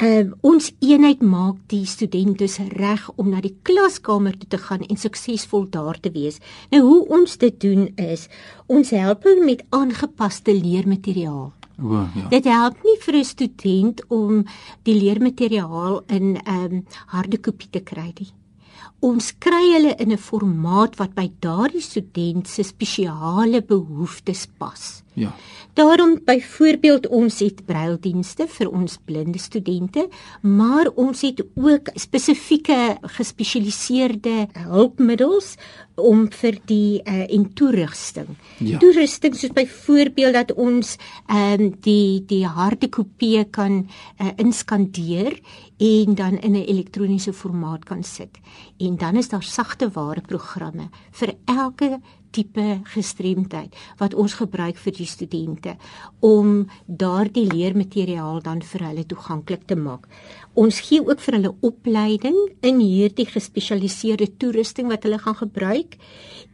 Uh, 0.00 0.30
ons 0.40 0.70
eenheid 0.80 1.20
maak 1.20 1.58
die 1.68 1.84
studente 1.84 2.46
reg 2.72 3.02
om 3.20 3.28
na 3.28 3.42
die 3.44 3.52
klaskamer 3.68 4.32
toe 4.40 4.48
te 4.48 4.60
gaan 4.62 4.80
en 4.86 4.96
suksesvol 4.96 5.66
daar 5.68 6.00
te 6.00 6.08
wees. 6.14 6.38
Nou 6.72 6.80
hoe 6.86 7.00
ons 7.18 7.36
dit 7.36 7.58
doen 7.60 7.90
is 8.00 8.28
ons 8.66 8.94
help 8.96 9.28
hulle 9.28 9.44
met 9.44 9.64
aangepaste 9.76 10.54
leermateriaal. 10.56 11.50
O, 11.82 12.00
ja. 12.16 12.28
Dit 12.32 12.48
help 12.48 12.80
nie 12.84 12.96
vir 13.00 13.14
'n 13.16 13.24
student 13.24 14.00
om 14.08 14.44
die 14.84 14.94
leermateriaal 14.94 16.02
in 16.08 16.32
'n 16.32 16.36
um, 16.36 16.42
ehm, 16.44 16.82
harde 17.06 17.38
kopie 17.38 17.70
te 17.70 17.80
kry 17.80 18.12
nie. 18.18 18.32
Ons 19.00 19.30
kry 19.40 19.64
hulle 19.72 19.94
in 19.96 20.12
'n 20.12 20.20
formaat 20.20 20.98
wat 21.00 21.14
by 21.16 21.30
daardie 21.40 21.80
student 21.80 22.44
se 22.46 22.62
spesiale 22.62 23.62
behoeftes 23.64 24.42
pas. 24.58 25.02
Ja. 25.14 25.34
Daarom 25.72 26.18
byvoorbeeld 26.24 27.06
ons 27.08 27.38
het 27.38 27.64
braildienste 27.64 28.46
vir 28.50 28.70
ons 28.70 28.98
blinde 29.04 29.38
studente, 29.38 30.08
maar 30.42 30.90
ons 30.94 31.22
het 31.22 31.42
ook 31.54 31.92
spesifieke 31.94 32.96
gespesialiseerde 33.16 34.48
hulpmiddels 34.66 35.54
om 36.00 36.26
vir 36.32 36.58
die 36.66 37.00
uh, 37.04 37.22
en 37.28 37.46
toerusting. 37.54 38.34
Ja. 38.58 38.80
Toerusting 38.82 39.36
soos 39.36 39.54
byvoorbeeld 39.54 40.34
dat 40.34 40.54
ons 40.56 40.96
ehm 41.28 41.60
um, 41.60 41.72
die 41.84 42.22
die 42.26 42.44
harde 42.46 42.88
kopie 42.88 43.44
kan 43.44 43.84
uh, 43.84 44.30
inskandeer 44.36 45.38
en 45.80 46.14
dan 46.14 46.38
in 46.38 46.52
'n 46.52 46.64
elektroniese 46.66 47.32
formaat 47.32 47.84
kan 47.84 48.02
sit. 48.02 48.38
En 48.78 48.96
dan 48.96 49.16
is 49.16 49.28
daar 49.28 49.42
sagte 49.42 49.90
ware 49.90 50.20
programme 50.20 50.88
vir 51.10 51.34
elke 51.44 52.00
tipe 52.30 52.80
gestremdheid 52.94 53.76
wat 54.00 54.14
ons 54.14 54.36
gebruik 54.38 54.78
vir 54.80 54.96
die 54.96 55.08
studente 55.08 55.76
om 56.24 56.66
daardie 56.86 57.46
leermateriaal 57.50 58.42
dan 58.42 58.62
vir 58.62 58.86
hulle 58.88 59.06
toeganklik 59.06 59.66
te 59.66 59.76
maak. 59.76 60.06
Ons 60.54 60.80
gee 60.88 61.02
ook 61.02 61.20
vir 61.20 61.38
hulle 61.38 61.54
opleiding 61.66 62.38
in 62.66 62.80
hierdie 62.82 63.28
gespesialiseerde 63.30 64.30
toerusting 64.38 64.90
wat 64.90 65.06
hulle 65.06 65.18
gaan 65.18 65.38
gebruik 65.38 65.98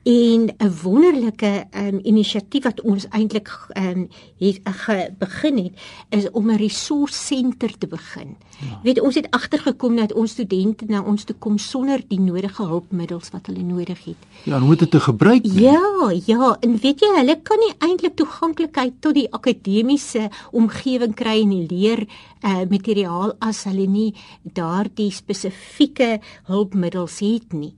en 0.07 0.55
'n 0.59 0.73
wonderlike 0.83 1.67
um, 1.75 1.99
inisiatief 2.03 2.63
wat 2.63 2.81
ons 2.81 3.09
eintlik 3.11 3.51
um, 3.75 4.09
het 4.39 4.61
uh, 4.89 5.01
begin 5.19 5.57
het 5.59 5.73
is 6.09 6.31
om 6.31 6.51
'n 6.51 6.57
resource 6.57 7.15
center 7.15 7.79
te 7.79 7.87
begin. 7.87 8.37
Ja. 8.61 8.81
Weet 8.83 9.01
ons 9.01 9.15
het 9.15 9.31
agtergekom 9.31 9.97
dat 9.97 10.13
ons 10.13 10.31
studente 10.31 10.85
na 10.89 11.03
ons 11.03 11.25
toe 11.25 11.37
kom 11.39 11.59
sonder 11.59 12.05
die 12.09 12.21
nodige 12.21 12.63
hulpmiddels 12.63 13.31
wat 13.31 13.47
hulle 13.47 13.63
nodig 13.63 14.05
het. 14.05 14.17
Ja, 14.43 14.61
hoe 14.61 14.77
dit 14.77 14.91
te 14.91 15.01
gebruik? 15.01 15.43
Nie? 15.43 15.61
Ja, 15.61 16.13
ja, 16.27 16.57
en 16.61 16.79
weet 16.79 17.01
jy, 17.01 17.11
hulle 17.17 17.41
kan 17.43 17.59
nie 17.59 17.75
eintlik 17.79 18.17
toeganklikheid 18.17 18.93
tot 19.01 19.15
die 19.15 19.33
akademiese 19.33 20.31
omgewing 20.51 21.15
kry 21.15 21.43
en 21.43 21.51
die 21.51 21.67
leer 21.69 22.07
uh, 22.43 22.63
materiaal 22.71 23.35
as 23.39 23.65
hulle 23.65 23.87
nie 23.87 24.15
daardie 24.43 25.11
spesifieke 25.11 26.21
hulpmiddels 26.45 27.19
het 27.19 27.53
nie. 27.53 27.75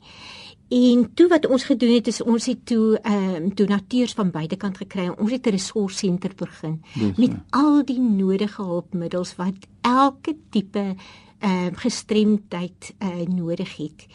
En 0.69 1.15
toe 1.15 1.29
wat 1.29 1.47
ons 1.47 1.65
gedoen 1.65 1.95
het 1.95 2.07
is 2.07 2.21
ons 2.23 2.47
het 2.47 2.67
toe 2.69 2.99
ehm 2.99 3.35
um, 3.35 3.55
donateurs 3.55 4.13
van 4.13 4.31
buitekant 4.31 4.77
gekry 4.77 5.07
en 5.07 5.19
ons 5.19 5.31
het 5.31 5.47
'n 5.47 5.51
resource 5.51 5.97
center 5.97 6.33
begin 6.37 6.83
Dis, 6.95 7.17
met 7.17 7.31
ja. 7.31 7.45
al 7.51 7.85
die 7.85 8.01
nodige 8.01 8.63
hulpmiddels 8.63 9.37
wat 9.37 9.57
elke 9.81 10.37
tipe 10.51 10.95
ehm 11.39 11.73
uh, 11.73 11.73
gestremdheid 11.73 12.95
uh, 12.99 13.27
nodig 13.27 13.77
het. 13.77 14.07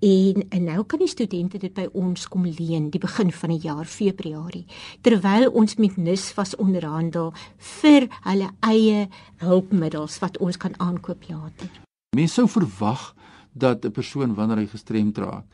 En, 0.00 0.44
en 0.48 0.64
nou 0.64 0.84
kan 0.84 0.98
die 0.98 1.08
studente 1.08 1.58
dit 1.58 1.72
by 1.74 1.86
ons 1.92 2.28
kom 2.28 2.44
leen 2.44 2.90
die 2.90 3.00
begin 3.00 3.32
van 3.32 3.50
die 3.54 3.62
jaar 3.62 3.84
Februarie 3.88 4.66
terwyl 5.00 5.50
ons 5.50 5.76
met 5.80 5.96
NIS 5.96 6.34
was 6.34 6.56
onderhandel 6.56 7.32
vir 7.56 8.08
hulle 8.26 8.50
eie 8.60 9.08
hulpmiddels 9.36 10.18
wat 10.18 10.38
ons 10.38 10.56
kan 10.56 10.74
aankoop 10.76 11.24
later. 11.28 11.70
Mense 12.16 12.34
sou 12.34 12.48
verwag 12.48 13.14
dat 13.52 13.84
'n 13.84 13.90
persoon 13.90 14.34
wanneer 14.34 14.56
hy 14.56 14.66
gestremd 14.66 15.18
raak, 15.18 15.44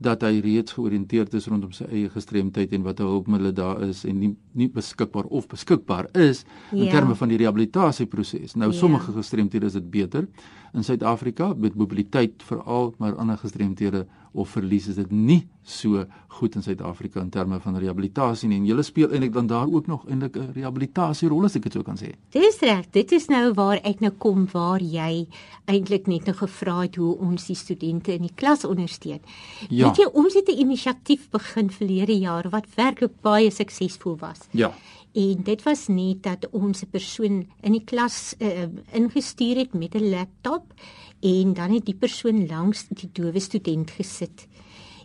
dat 0.00 0.22
hy 0.24 0.38
reeds 0.40 0.72
georiënteerd 0.72 1.34
is 1.36 1.46
rondom 1.52 1.72
sy 1.76 1.84
eie 1.92 2.08
gestremdheid 2.08 2.72
en 2.72 2.82
watter 2.86 3.04
hulpmiddels 3.04 3.54
daar 3.58 3.82
is 3.84 4.04
en 4.08 4.18
nie 4.18 4.30
nie 4.56 4.68
beskikbaar 4.72 5.24
of 5.28 5.46
beskikbaar 5.50 6.08
is 6.16 6.44
in 6.72 6.84
Ja. 6.84 6.90
terme 6.90 7.14
van 7.14 7.28
die 7.28 7.36
rehabilitasieproses. 7.36 8.54
Nou 8.54 8.70
Ja. 8.72 8.76
sommige 8.78 9.12
gestremthede 9.12 9.66
is 9.66 9.72
dit 9.72 9.90
beter 9.90 10.28
in 10.74 10.84
Suid-Afrika 10.84 11.54
met 11.56 11.74
mobiliteit 11.74 12.32
veral, 12.42 12.94
maar 12.98 13.14
ander 13.16 13.36
gestremthede 13.38 14.06
of 14.32 14.48
verlies 14.48 14.86
is 14.88 14.94
dit 14.94 15.10
nie 15.10 15.48
so 15.62 16.04
goed 16.28 16.54
in 16.54 16.62
Suid-Afrika 16.62 17.20
in 17.20 17.30
terme 17.30 17.58
van 17.60 17.76
rehabilitasie 17.78 18.48
nie. 18.48 18.58
En 18.60 18.66
julle 18.68 18.82
speel 18.86 19.10
eintlik 19.10 19.32
dan 19.34 19.46
daar 19.50 19.68
ook 19.70 19.86
nog 19.86 20.06
eintlik 20.08 20.36
'n 20.36 20.52
rehabilitasierol 20.54 21.44
as 21.44 21.56
ek 21.56 21.62
dit 21.62 21.72
so 21.72 21.82
kan 21.82 21.96
sê. 21.96 22.14
Dis 22.30 22.60
reg, 22.60 22.90
dit 22.90 23.12
is 23.12 23.28
nou 23.28 23.52
waar 23.54 23.80
ek 23.82 24.00
nou 24.00 24.12
kom 24.18 24.48
waar 24.52 24.80
jy 24.80 25.26
eintlik 25.66 26.06
net 26.06 26.24
nou 26.24 26.36
gevra 26.36 26.80
het 26.80 26.96
hoe 26.96 27.18
ons 27.18 27.46
die 27.46 27.56
studente 27.56 28.12
in 28.12 28.22
die 28.22 28.34
klas 28.34 28.64
ondersteun. 28.64 29.20
Ja. 29.68 29.86
Weet 29.86 29.96
jy, 29.96 30.08
ons 30.12 30.34
het 30.34 30.48
'n 30.48 30.58
inisiatief 30.58 31.28
begin 31.30 31.70
verlede 31.70 32.18
jaar 32.18 32.48
wat 32.50 32.66
werklik 32.74 33.20
baie 33.20 33.50
suksesvol 33.50 34.16
was. 34.18 34.38
Ja. 34.50 34.72
En 35.12 35.42
dit 35.42 35.62
was 35.62 35.88
net 35.88 36.22
dat 36.22 36.48
ons 36.50 36.82
'n 36.82 36.90
persoon 36.90 37.46
in 37.60 37.72
die 37.72 37.84
klas 37.84 38.34
uh, 38.38 38.68
ingestuur 38.92 39.56
het 39.56 39.74
met 39.74 39.94
'n 39.94 40.10
laptop 40.10 40.72
en 41.20 41.54
dan 41.54 41.74
het 41.74 41.86
die 41.86 41.96
persoon 41.96 42.46
langs 42.46 42.86
die 42.88 43.10
dowe 43.12 43.40
student 43.40 43.90
gesit. 43.90 44.46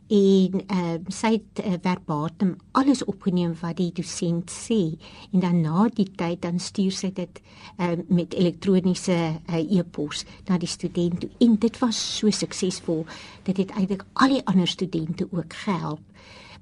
En 0.06 0.60
uh, 0.70 0.98
sy 1.10 1.32
het 1.40 1.62
uh, 1.64 1.80
verbatim 1.82 2.52
alles 2.78 3.02
opgeneem 3.10 3.56
wat 3.58 3.80
die 3.80 3.90
dosent 3.90 4.52
sê 4.54 4.94
en 5.32 5.42
dan 5.42 5.64
na 5.64 5.88
die 5.98 6.06
tyd 6.06 6.44
dan 6.44 6.60
stuur 6.62 6.94
sy 6.94 7.10
dit 7.18 7.42
uh, 7.82 7.96
met 8.06 8.38
elektroniese 8.38 9.18
uh, 9.18 9.58
e-pos 9.58 10.22
na 10.46 10.60
die 10.62 10.70
student 10.70 11.24
toe. 11.24 11.32
En 11.42 11.58
dit 11.58 11.80
was 11.82 11.98
so 12.20 12.30
suksesvol. 12.30 13.02
Dit 13.50 13.64
het 13.64 13.74
eintlik 13.74 14.06
al 14.14 14.38
die 14.38 14.44
ander 14.46 14.70
studente 14.70 15.26
ook 15.32 15.58
gehelp 15.66 16.06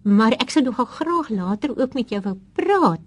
maar 0.04 0.32
ek 0.40 0.50
sou 0.52 0.64
nogal 0.64 0.86
graag 0.86 1.30
later 1.30 1.78
ook 1.78 1.94
met 1.94 2.10
jou 2.10 2.22
wou 2.22 2.36
praat 2.54 3.02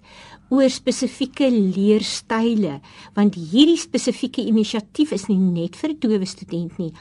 oor 0.49 0.71
spesifieke 0.71 1.51
leerstyle 1.51 2.81
want 3.15 3.35
hierdie 3.35 3.77
spesifieke 3.81 4.41
inisiatief 4.47 5.13
is 5.13 5.27
nie 5.29 5.39
net 5.39 5.77
vir 5.77 5.95
dowe 6.01 6.27
student 6.27 6.79
nie 6.79 6.93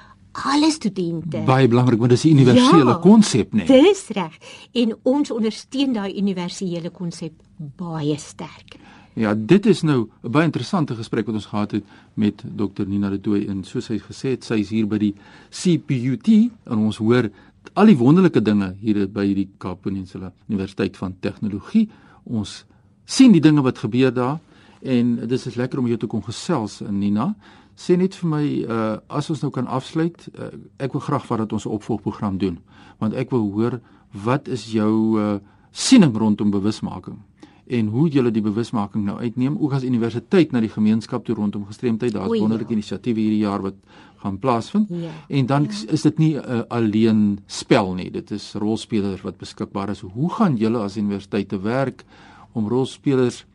alle 0.46 0.72
studente 0.72 1.44
Baie 1.48 1.68
belangrik 1.72 2.00
want 2.00 2.12
dis 2.12 2.26
'n 2.26 2.30
universele 2.38 2.92
Ja. 2.92 3.00
konsep, 3.00 3.54
né? 3.54 3.66
dis 3.68 4.08
reg 4.10 4.34
en 4.74 4.96
ons 5.04 5.32
ondersteun 5.32 5.94
daai 5.94 6.18
universele 6.18 6.90
konsep 6.90 7.34
baie 7.78 8.18
sterk 8.18 8.78
Ja, 9.18 9.34
dit 9.34 9.66
is 9.66 9.82
nou 9.82 10.10
'n 10.24 10.32
baie 10.32 10.44
interessante 10.44 10.94
gesprek 10.96 11.26
wat 11.26 11.36
ons 11.36 11.46
gehad 11.46 11.72
het 11.72 11.84
met 12.16 12.44
Dr 12.56 12.84
Nina 12.86 13.10
de 13.10 13.22
Tooy 13.22 13.46
en 13.48 13.64
soos 13.64 13.88
hy 13.88 13.98
gesê 14.00 14.30
het, 14.32 14.44
sy 14.44 14.56
is 14.60 14.70
hier 14.70 14.86
by 14.88 14.98
die 14.98 15.16
CPUT 15.52 16.28
en 16.66 16.78
ons 16.78 16.98
hoor 16.98 17.30
al 17.74 17.86
die 17.86 17.98
wonderlike 17.98 18.42
dinge 18.42 18.76
hier 18.80 19.08
by 19.08 19.26
die 19.34 19.50
Kaap 19.58 19.82
Peninsula 19.82 20.32
Universiteit 20.48 20.98
van 20.98 21.16
Tegnologie. 21.20 21.90
Ons 22.24 22.66
sien 23.06 23.32
die 23.32 23.42
dinge 23.42 23.62
wat 23.62 23.80
gebeur 23.84 24.14
daar 24.14 24.40
en 24.82 25.16
dit 25.28 25.32
is 25.32 25.56
lekker 25.56 25.80
om 25.80 25.88
jou 25.88 25.98
te 25.98 26.08
kon 26.08 26.24
gesels 26.24 26.82
Nina. 26.90 27.34
Sê 27.76 27.98
net 27.98 28.16
vir 28.16 28.30
my 28.30 28.46
uh 28.64 28.98
as 29.10 29.30
ons 29.30 29.42
nou 29.42 29.52
kan 29.52 29.68
afsluit, 29.68 30.28
uh, 30.40 30.52
ek 30.80 30.94
wil 30.96 31.04
graag 31.04 31.26
vat 31.28 31.44
dat 31.44 31.54
ons 31.54 31.66
'n 31.66 31.76
opvolgprogram 31.76 32.38
doen 32.38 32.60
want 33.00 33.14
ek 33.14 33.32
wil 33.32 33.52
hoor 33.52 33.80
wat 34.12 34.48
is 34.48 34.72
jou 34.72 35.20
uh 35.20 35.40
siening 35.72 36.16
rondom 36.16 36.52
bewusmaking 36.52 37.20
en 37.66 37.88
hoe 37.88 38.10
julle 38.10 38.32
die 38.32 38.44
bewusmaking 38.46 39.06
nou 39.08 39.18
uitneem 39.18 39.56
ook 39.58 39.74
as 39.74 39.86
universiteit 39.86 40.52
na 40.54 40.62
die 40.62 40.70
gemeenskap 40.70 41.26
toe 41.26 41.36
rondom 41.36 41.66
gestremdheid 41.66 42.14
daar's 42.14 42.30
O, 42.30 42.36
ja. 42.38 42.44
wonderlike 42.46 42.74
inisiatiewe 42.74 43.24
hierdie 43.24 43.42
jaar 43.42 43.64
wat 43.66 43.80
gaan 44.22 44.38
plaasvind. 44.40 44.90
Ja, 44.90 45.10
en 45.28 45.46
dan 45.46 45.68
ja. 45.70 45.94
is 45.94 46.02
dit 46.02 46.18
nie 46.18 46.34
'n 46.38 46.46
uh, 46.46 46.62
alleen 46.68 47.40
spel 47.46 47.94
nie 47.94 48.12
dit 48.12 48.32
is 48.32 48.54
rolspelers 48.54 49.22
wat 49.22 49.38
beskikbaar 49.38 49.90
is. 49.90 50.00
Hoe 50.00 50.30
gaan 50.30 50.58
julle 50.58 50.78
as 50.78 50.98
universiteit 50.98 51.50
te 51.50 51.60
werk 51.62 52.06
om 52.52 52.68
rolspelers 52.68 53.46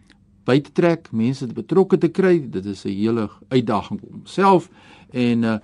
by 0.44 0.60
te 0.60 0.72
trek 0.72 1.12
mense 1.12 1.46
betrokke 1.46 1.98
te 1.98 2.08
kry? 2.08 2.50
Dit 2.50 2.64
is 2.64 2.84
'n 2.84 2.88
hele 2.88 3.30
uitdaging 3.48 4.00
op 4.02 4.10
homself 4.10 4.70
en 5.10 5.42
uh, 5.42 5.58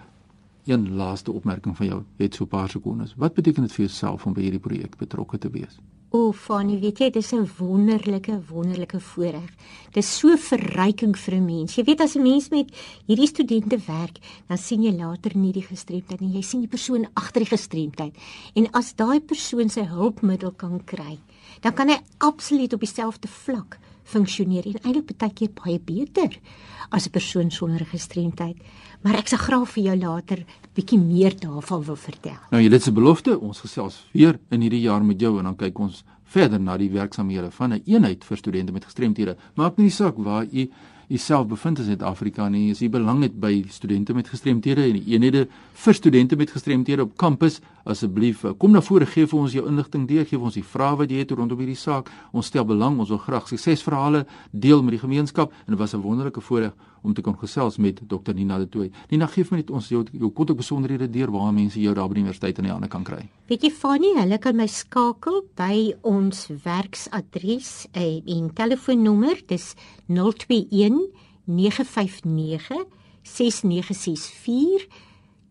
een 0.66 0.94
laaste 0.94 1.32
opmerking 1.32 1.76
van 1.76 1.86
jou 1.86 2.02
het 2.16 2.34
so 2.34 2.44
'n 2.44 2.48
paar 2.48 2.68
sekondes. 2.68 3.14
Wat 3.16 3.34
beteken 3.34 3.62
dit 3.62 3.72
vir 3.72 3.84
jouself 3.84 4.26
om 4.26 4.32
by 4.32 4.40
hierdie 4.40 4.60
projek 4.60 4.96
betrokke 4.96 5.38
te 5.38 5.50
wees 5.50 5.78
O, 6.14 6.30
Fanny, 6.32 6.76
weet 6.78 7.00
jy, 7.02 7.08
dis 7.10 7.32
'n 7.34 7.48
wonderlike, 7.58 8.40
wonderlike 8.48 9.00
voorreg. 9.00 9.50
Dis 9.92 10.18
so 10.18 10.36
verryking 10.36 11.16
vir 11.18 11.34
'n 11.34 11.44
mens. 11.44 11.74
Jy 11.74 11.84
weet 11.84 12.00
as 12.00 12.14
'n 12.14 12.22
mens 12.22 12.48
met 12.50 12.70
hierdie 13.06 13.26
studente 13.26 13.78
werk, 13.86 14.18
dan 14.46 14.58
sien 14.58 14.82
jy 14.82 14.92
later 14.92 15.36
nie 15.36 15.52
die 15.52 15.66
gestremdheid 15.66 16.20
nie. 16.20 16.34
Jy 16.36 16.42
sien 16.42 16.60
die 16.60 16.68
persoon 16.68 17.06
agter 17.14 17.40
die 17.40 17.56
gestremdheid. 17.56 18.14
En 18.54 18.70
as 18.72 18.94
daai 18.94 19.20
persoon 19.20 19.68
sy 19.68 19.82
hulpmiddel 19.82 20.52
kan 20.52 20.84
kry, 20.84 21.18
dan 21.60 21.74
kan 21.74 21.88
hy 21.88 21.98
absoluut 22.18 22.72
op 22.72 22.80
dieselfde 22.80 23.28
vlak 23.28 23.78
funksioneer 24.04 24.66
en 24.66 24.78
eintlik 24.82 25.18
baie 25.18 25.32
keer 25.32 25.50
baie 25.52 25.80
beter 25.80 26.38
as 26.90 27.06
'n 27.06 27.10
persoon 27.10 27.50
sonder 27.50 27.84
gestremdheid. 27.84 28.56
Maar 29.06 29.20
ek 29.20 29.28
sal 29.30 29.38
graag 29.38 29.68
vir 29.70 29.84
jou 29.84 29.92
later 30.00 30.40
bietjie 30.74 30.96
meer 30.98 31.36
daarvan 31.38 31.84
wil 31.86 31.98
vertel. 32.08 32.40
Nou 32.50 32.58
jy 32.58 32.72
dit 32.72 32.82
se 32.82 32.90
belofte, 32.90 33.36
ons 33.38 33.60
gesels 33.62 34.00
weer 34.10 34.40
in 34.50 34.64
hierdie 34.66 34.82
jaar 34.82 35.04
met 35.06 35.20
jou 35.22 35.36
en 35.38 35.46
dan 35.46 35.54
kyk 35.60 35.78
ons 35.78 36.00
verder 36.34 36.58
na 36.58 36.74
die 36.74 36.90
werksamehede 36.90 37.52
van 37.54 37.70
'n 37.70 37.76
een 37.76 37.94
eenheid 37.94 38.24
vir 38.24 38.36
studente 38.36 38.72
met 38.72 38.84
gestremthede. 38.84 39.36
Maak 39.54 39.78
nie 39.78 39.90
saak 39.90 40.18
waar 40.18 40.44
u 40.50 40.68
jouself 41.08 41.46
bevind 41.46 41.78
in 41.78 41.84
Suid-Afrika 41.84 42.48
nie, 42.48 42.70
as 42.70 42.82
u 42.82 42.88
belang 42.88 43.22
het 43.22 43.38
by 43.40 43.64
studente 43.68 44.14
met 44.14 44.28
gestremthede 44.28 44.82
en 44.82 44.92
die 44.98 45.14
eenhede 45.14 45.46
vir 45.72 45.94
studente 45.94 46.36
met 46.36 46.50
gestremthede 46.50 47.02
op 47.02 47.16
kampus, 47.16 47.60
asseblief 47.84 48.44
eh, 48.44 48.50
kom 48.58 48.72
na 48.72 48.80
vore 48.80 49.06
gee 49.06 49.26
vir 49.26 49.38
ons 49.38 49.52
jou 49.52 49.66
inligting 49.68 50.08
deur, 50.08 50.24
gee 50.24 50.38
vir 50.38 50.44
ons 50.44 50.54
die 50.54 50.64
vrae 50.64 50.96
wat 50.96 51.10
jy 51.10 51.18
het 51.18 51.30
rondom 51.30 51.58
hierdie 51.58 51.78
saak. 51.78 52.10
Ons 52.32 52.46
stel 52.46 52.64
belang, 52.64 52.98
ons 52.98 53.08
wil 53.08 53.18
graag 53.18 53.46
suksesverhale 53.48 54.26
deel 54.50 54.82
met 54.82 54.90
die 54.90 54.98
gemeenskap 54.98 55.52
en 55.52 55.76
dit 55.76 55.78
was 55.78 55.94
'n 55.94 56.02
wonderlike 56.02 56.40
voorreg 56.40 56.72
om 57.06 57.14
te 57.14 57.22
kon 57.24 57.36
gesels 57.38 57.78
met 57.82 58.00
Dr 58.10 58.34
Nina 58.34 58.58
de 58.58 58.68
Tooy. 58.68 58.90
Nina, 59.10 59.28
gee 59.30 59.46
vir 59.46 59.60
net 59.60 59.70
ons 59.70 59.88
jou, 59.92 60.02
jou 60.12 60.30
kontak 60.34 60.58
besonderhede 60.60 61.08
deur 61.12 61.32
waar 61.34 61.54
mense 61.54 61.80
jou 61.80 61.94
daar 61.94 62.10
by 62.10 62.18
die 62.18 62.24
universiteit 62.26 62.58
in 62.60 62.68
die 62.68 62.74
hande 62.74 62.90
kan 62.92 63.06
kry. 63.06 63.22
Weet 63.50 63.66
jy 63.66 63.72
Fanny, 63.74 64.12
hulle 64.18 64.40
kan 64.42 64.58
my 64.58 64.66
skakel 64.70 65.44
by 65.58 65.94
ons 66.06 66.48
werksadres 66.64 67.86
en, 67.94 68.20
en 68.36 68.52
telefoonnommer, 68.58 69.40
dis 69.50 69.72
021 70.10 71.06
959 71.46 72.84
6964 73.26 74.88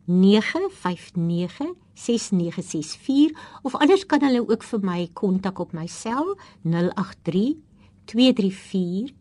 959 0.06 1.74
6964 1.96 3.32
of 3.64 3.76
anders 3.80 4.06
kan 4.06 4.22
hulle 4.22 4.44
ook 4.44 4.64
vir 4.64 4.82
my 4.84 5.00
kontak 5.14 5.60
op 5.64 5.74
my 5.74 5.88
sel 5.88 6.36
083 6.64 7.56
234 8.12 9.16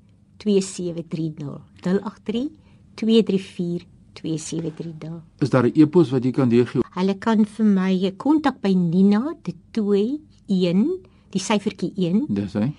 2730 0.45 1.59
083 1.83 2.51
234 2.95 3.87
2730 4.15 5.23
Is 5.41 5.51
daar 5.51 5.65
'n 5.67 5.73
e-pos 5.75 6.11
wat 6.11 6.25
jy 6.25 6.31
kan 6.31 6.49
deurgee? 6.49 6.83
Hulle 6.95 7.15
kan 7.19 7.45
vir 7.45 7.67
my 7.67 8.13
kontak 8.17 8.61
by 8.61 8.73
Nina 8.75 9.35
de 9.43 9.53
Tooi 9.73 10.21
1, 10.47 10.99
die 11.31 11.41
syfertjie 11.41 11.93
1 11.97 12.27
Dis 12.29 12.53
hy. 12.55 12.73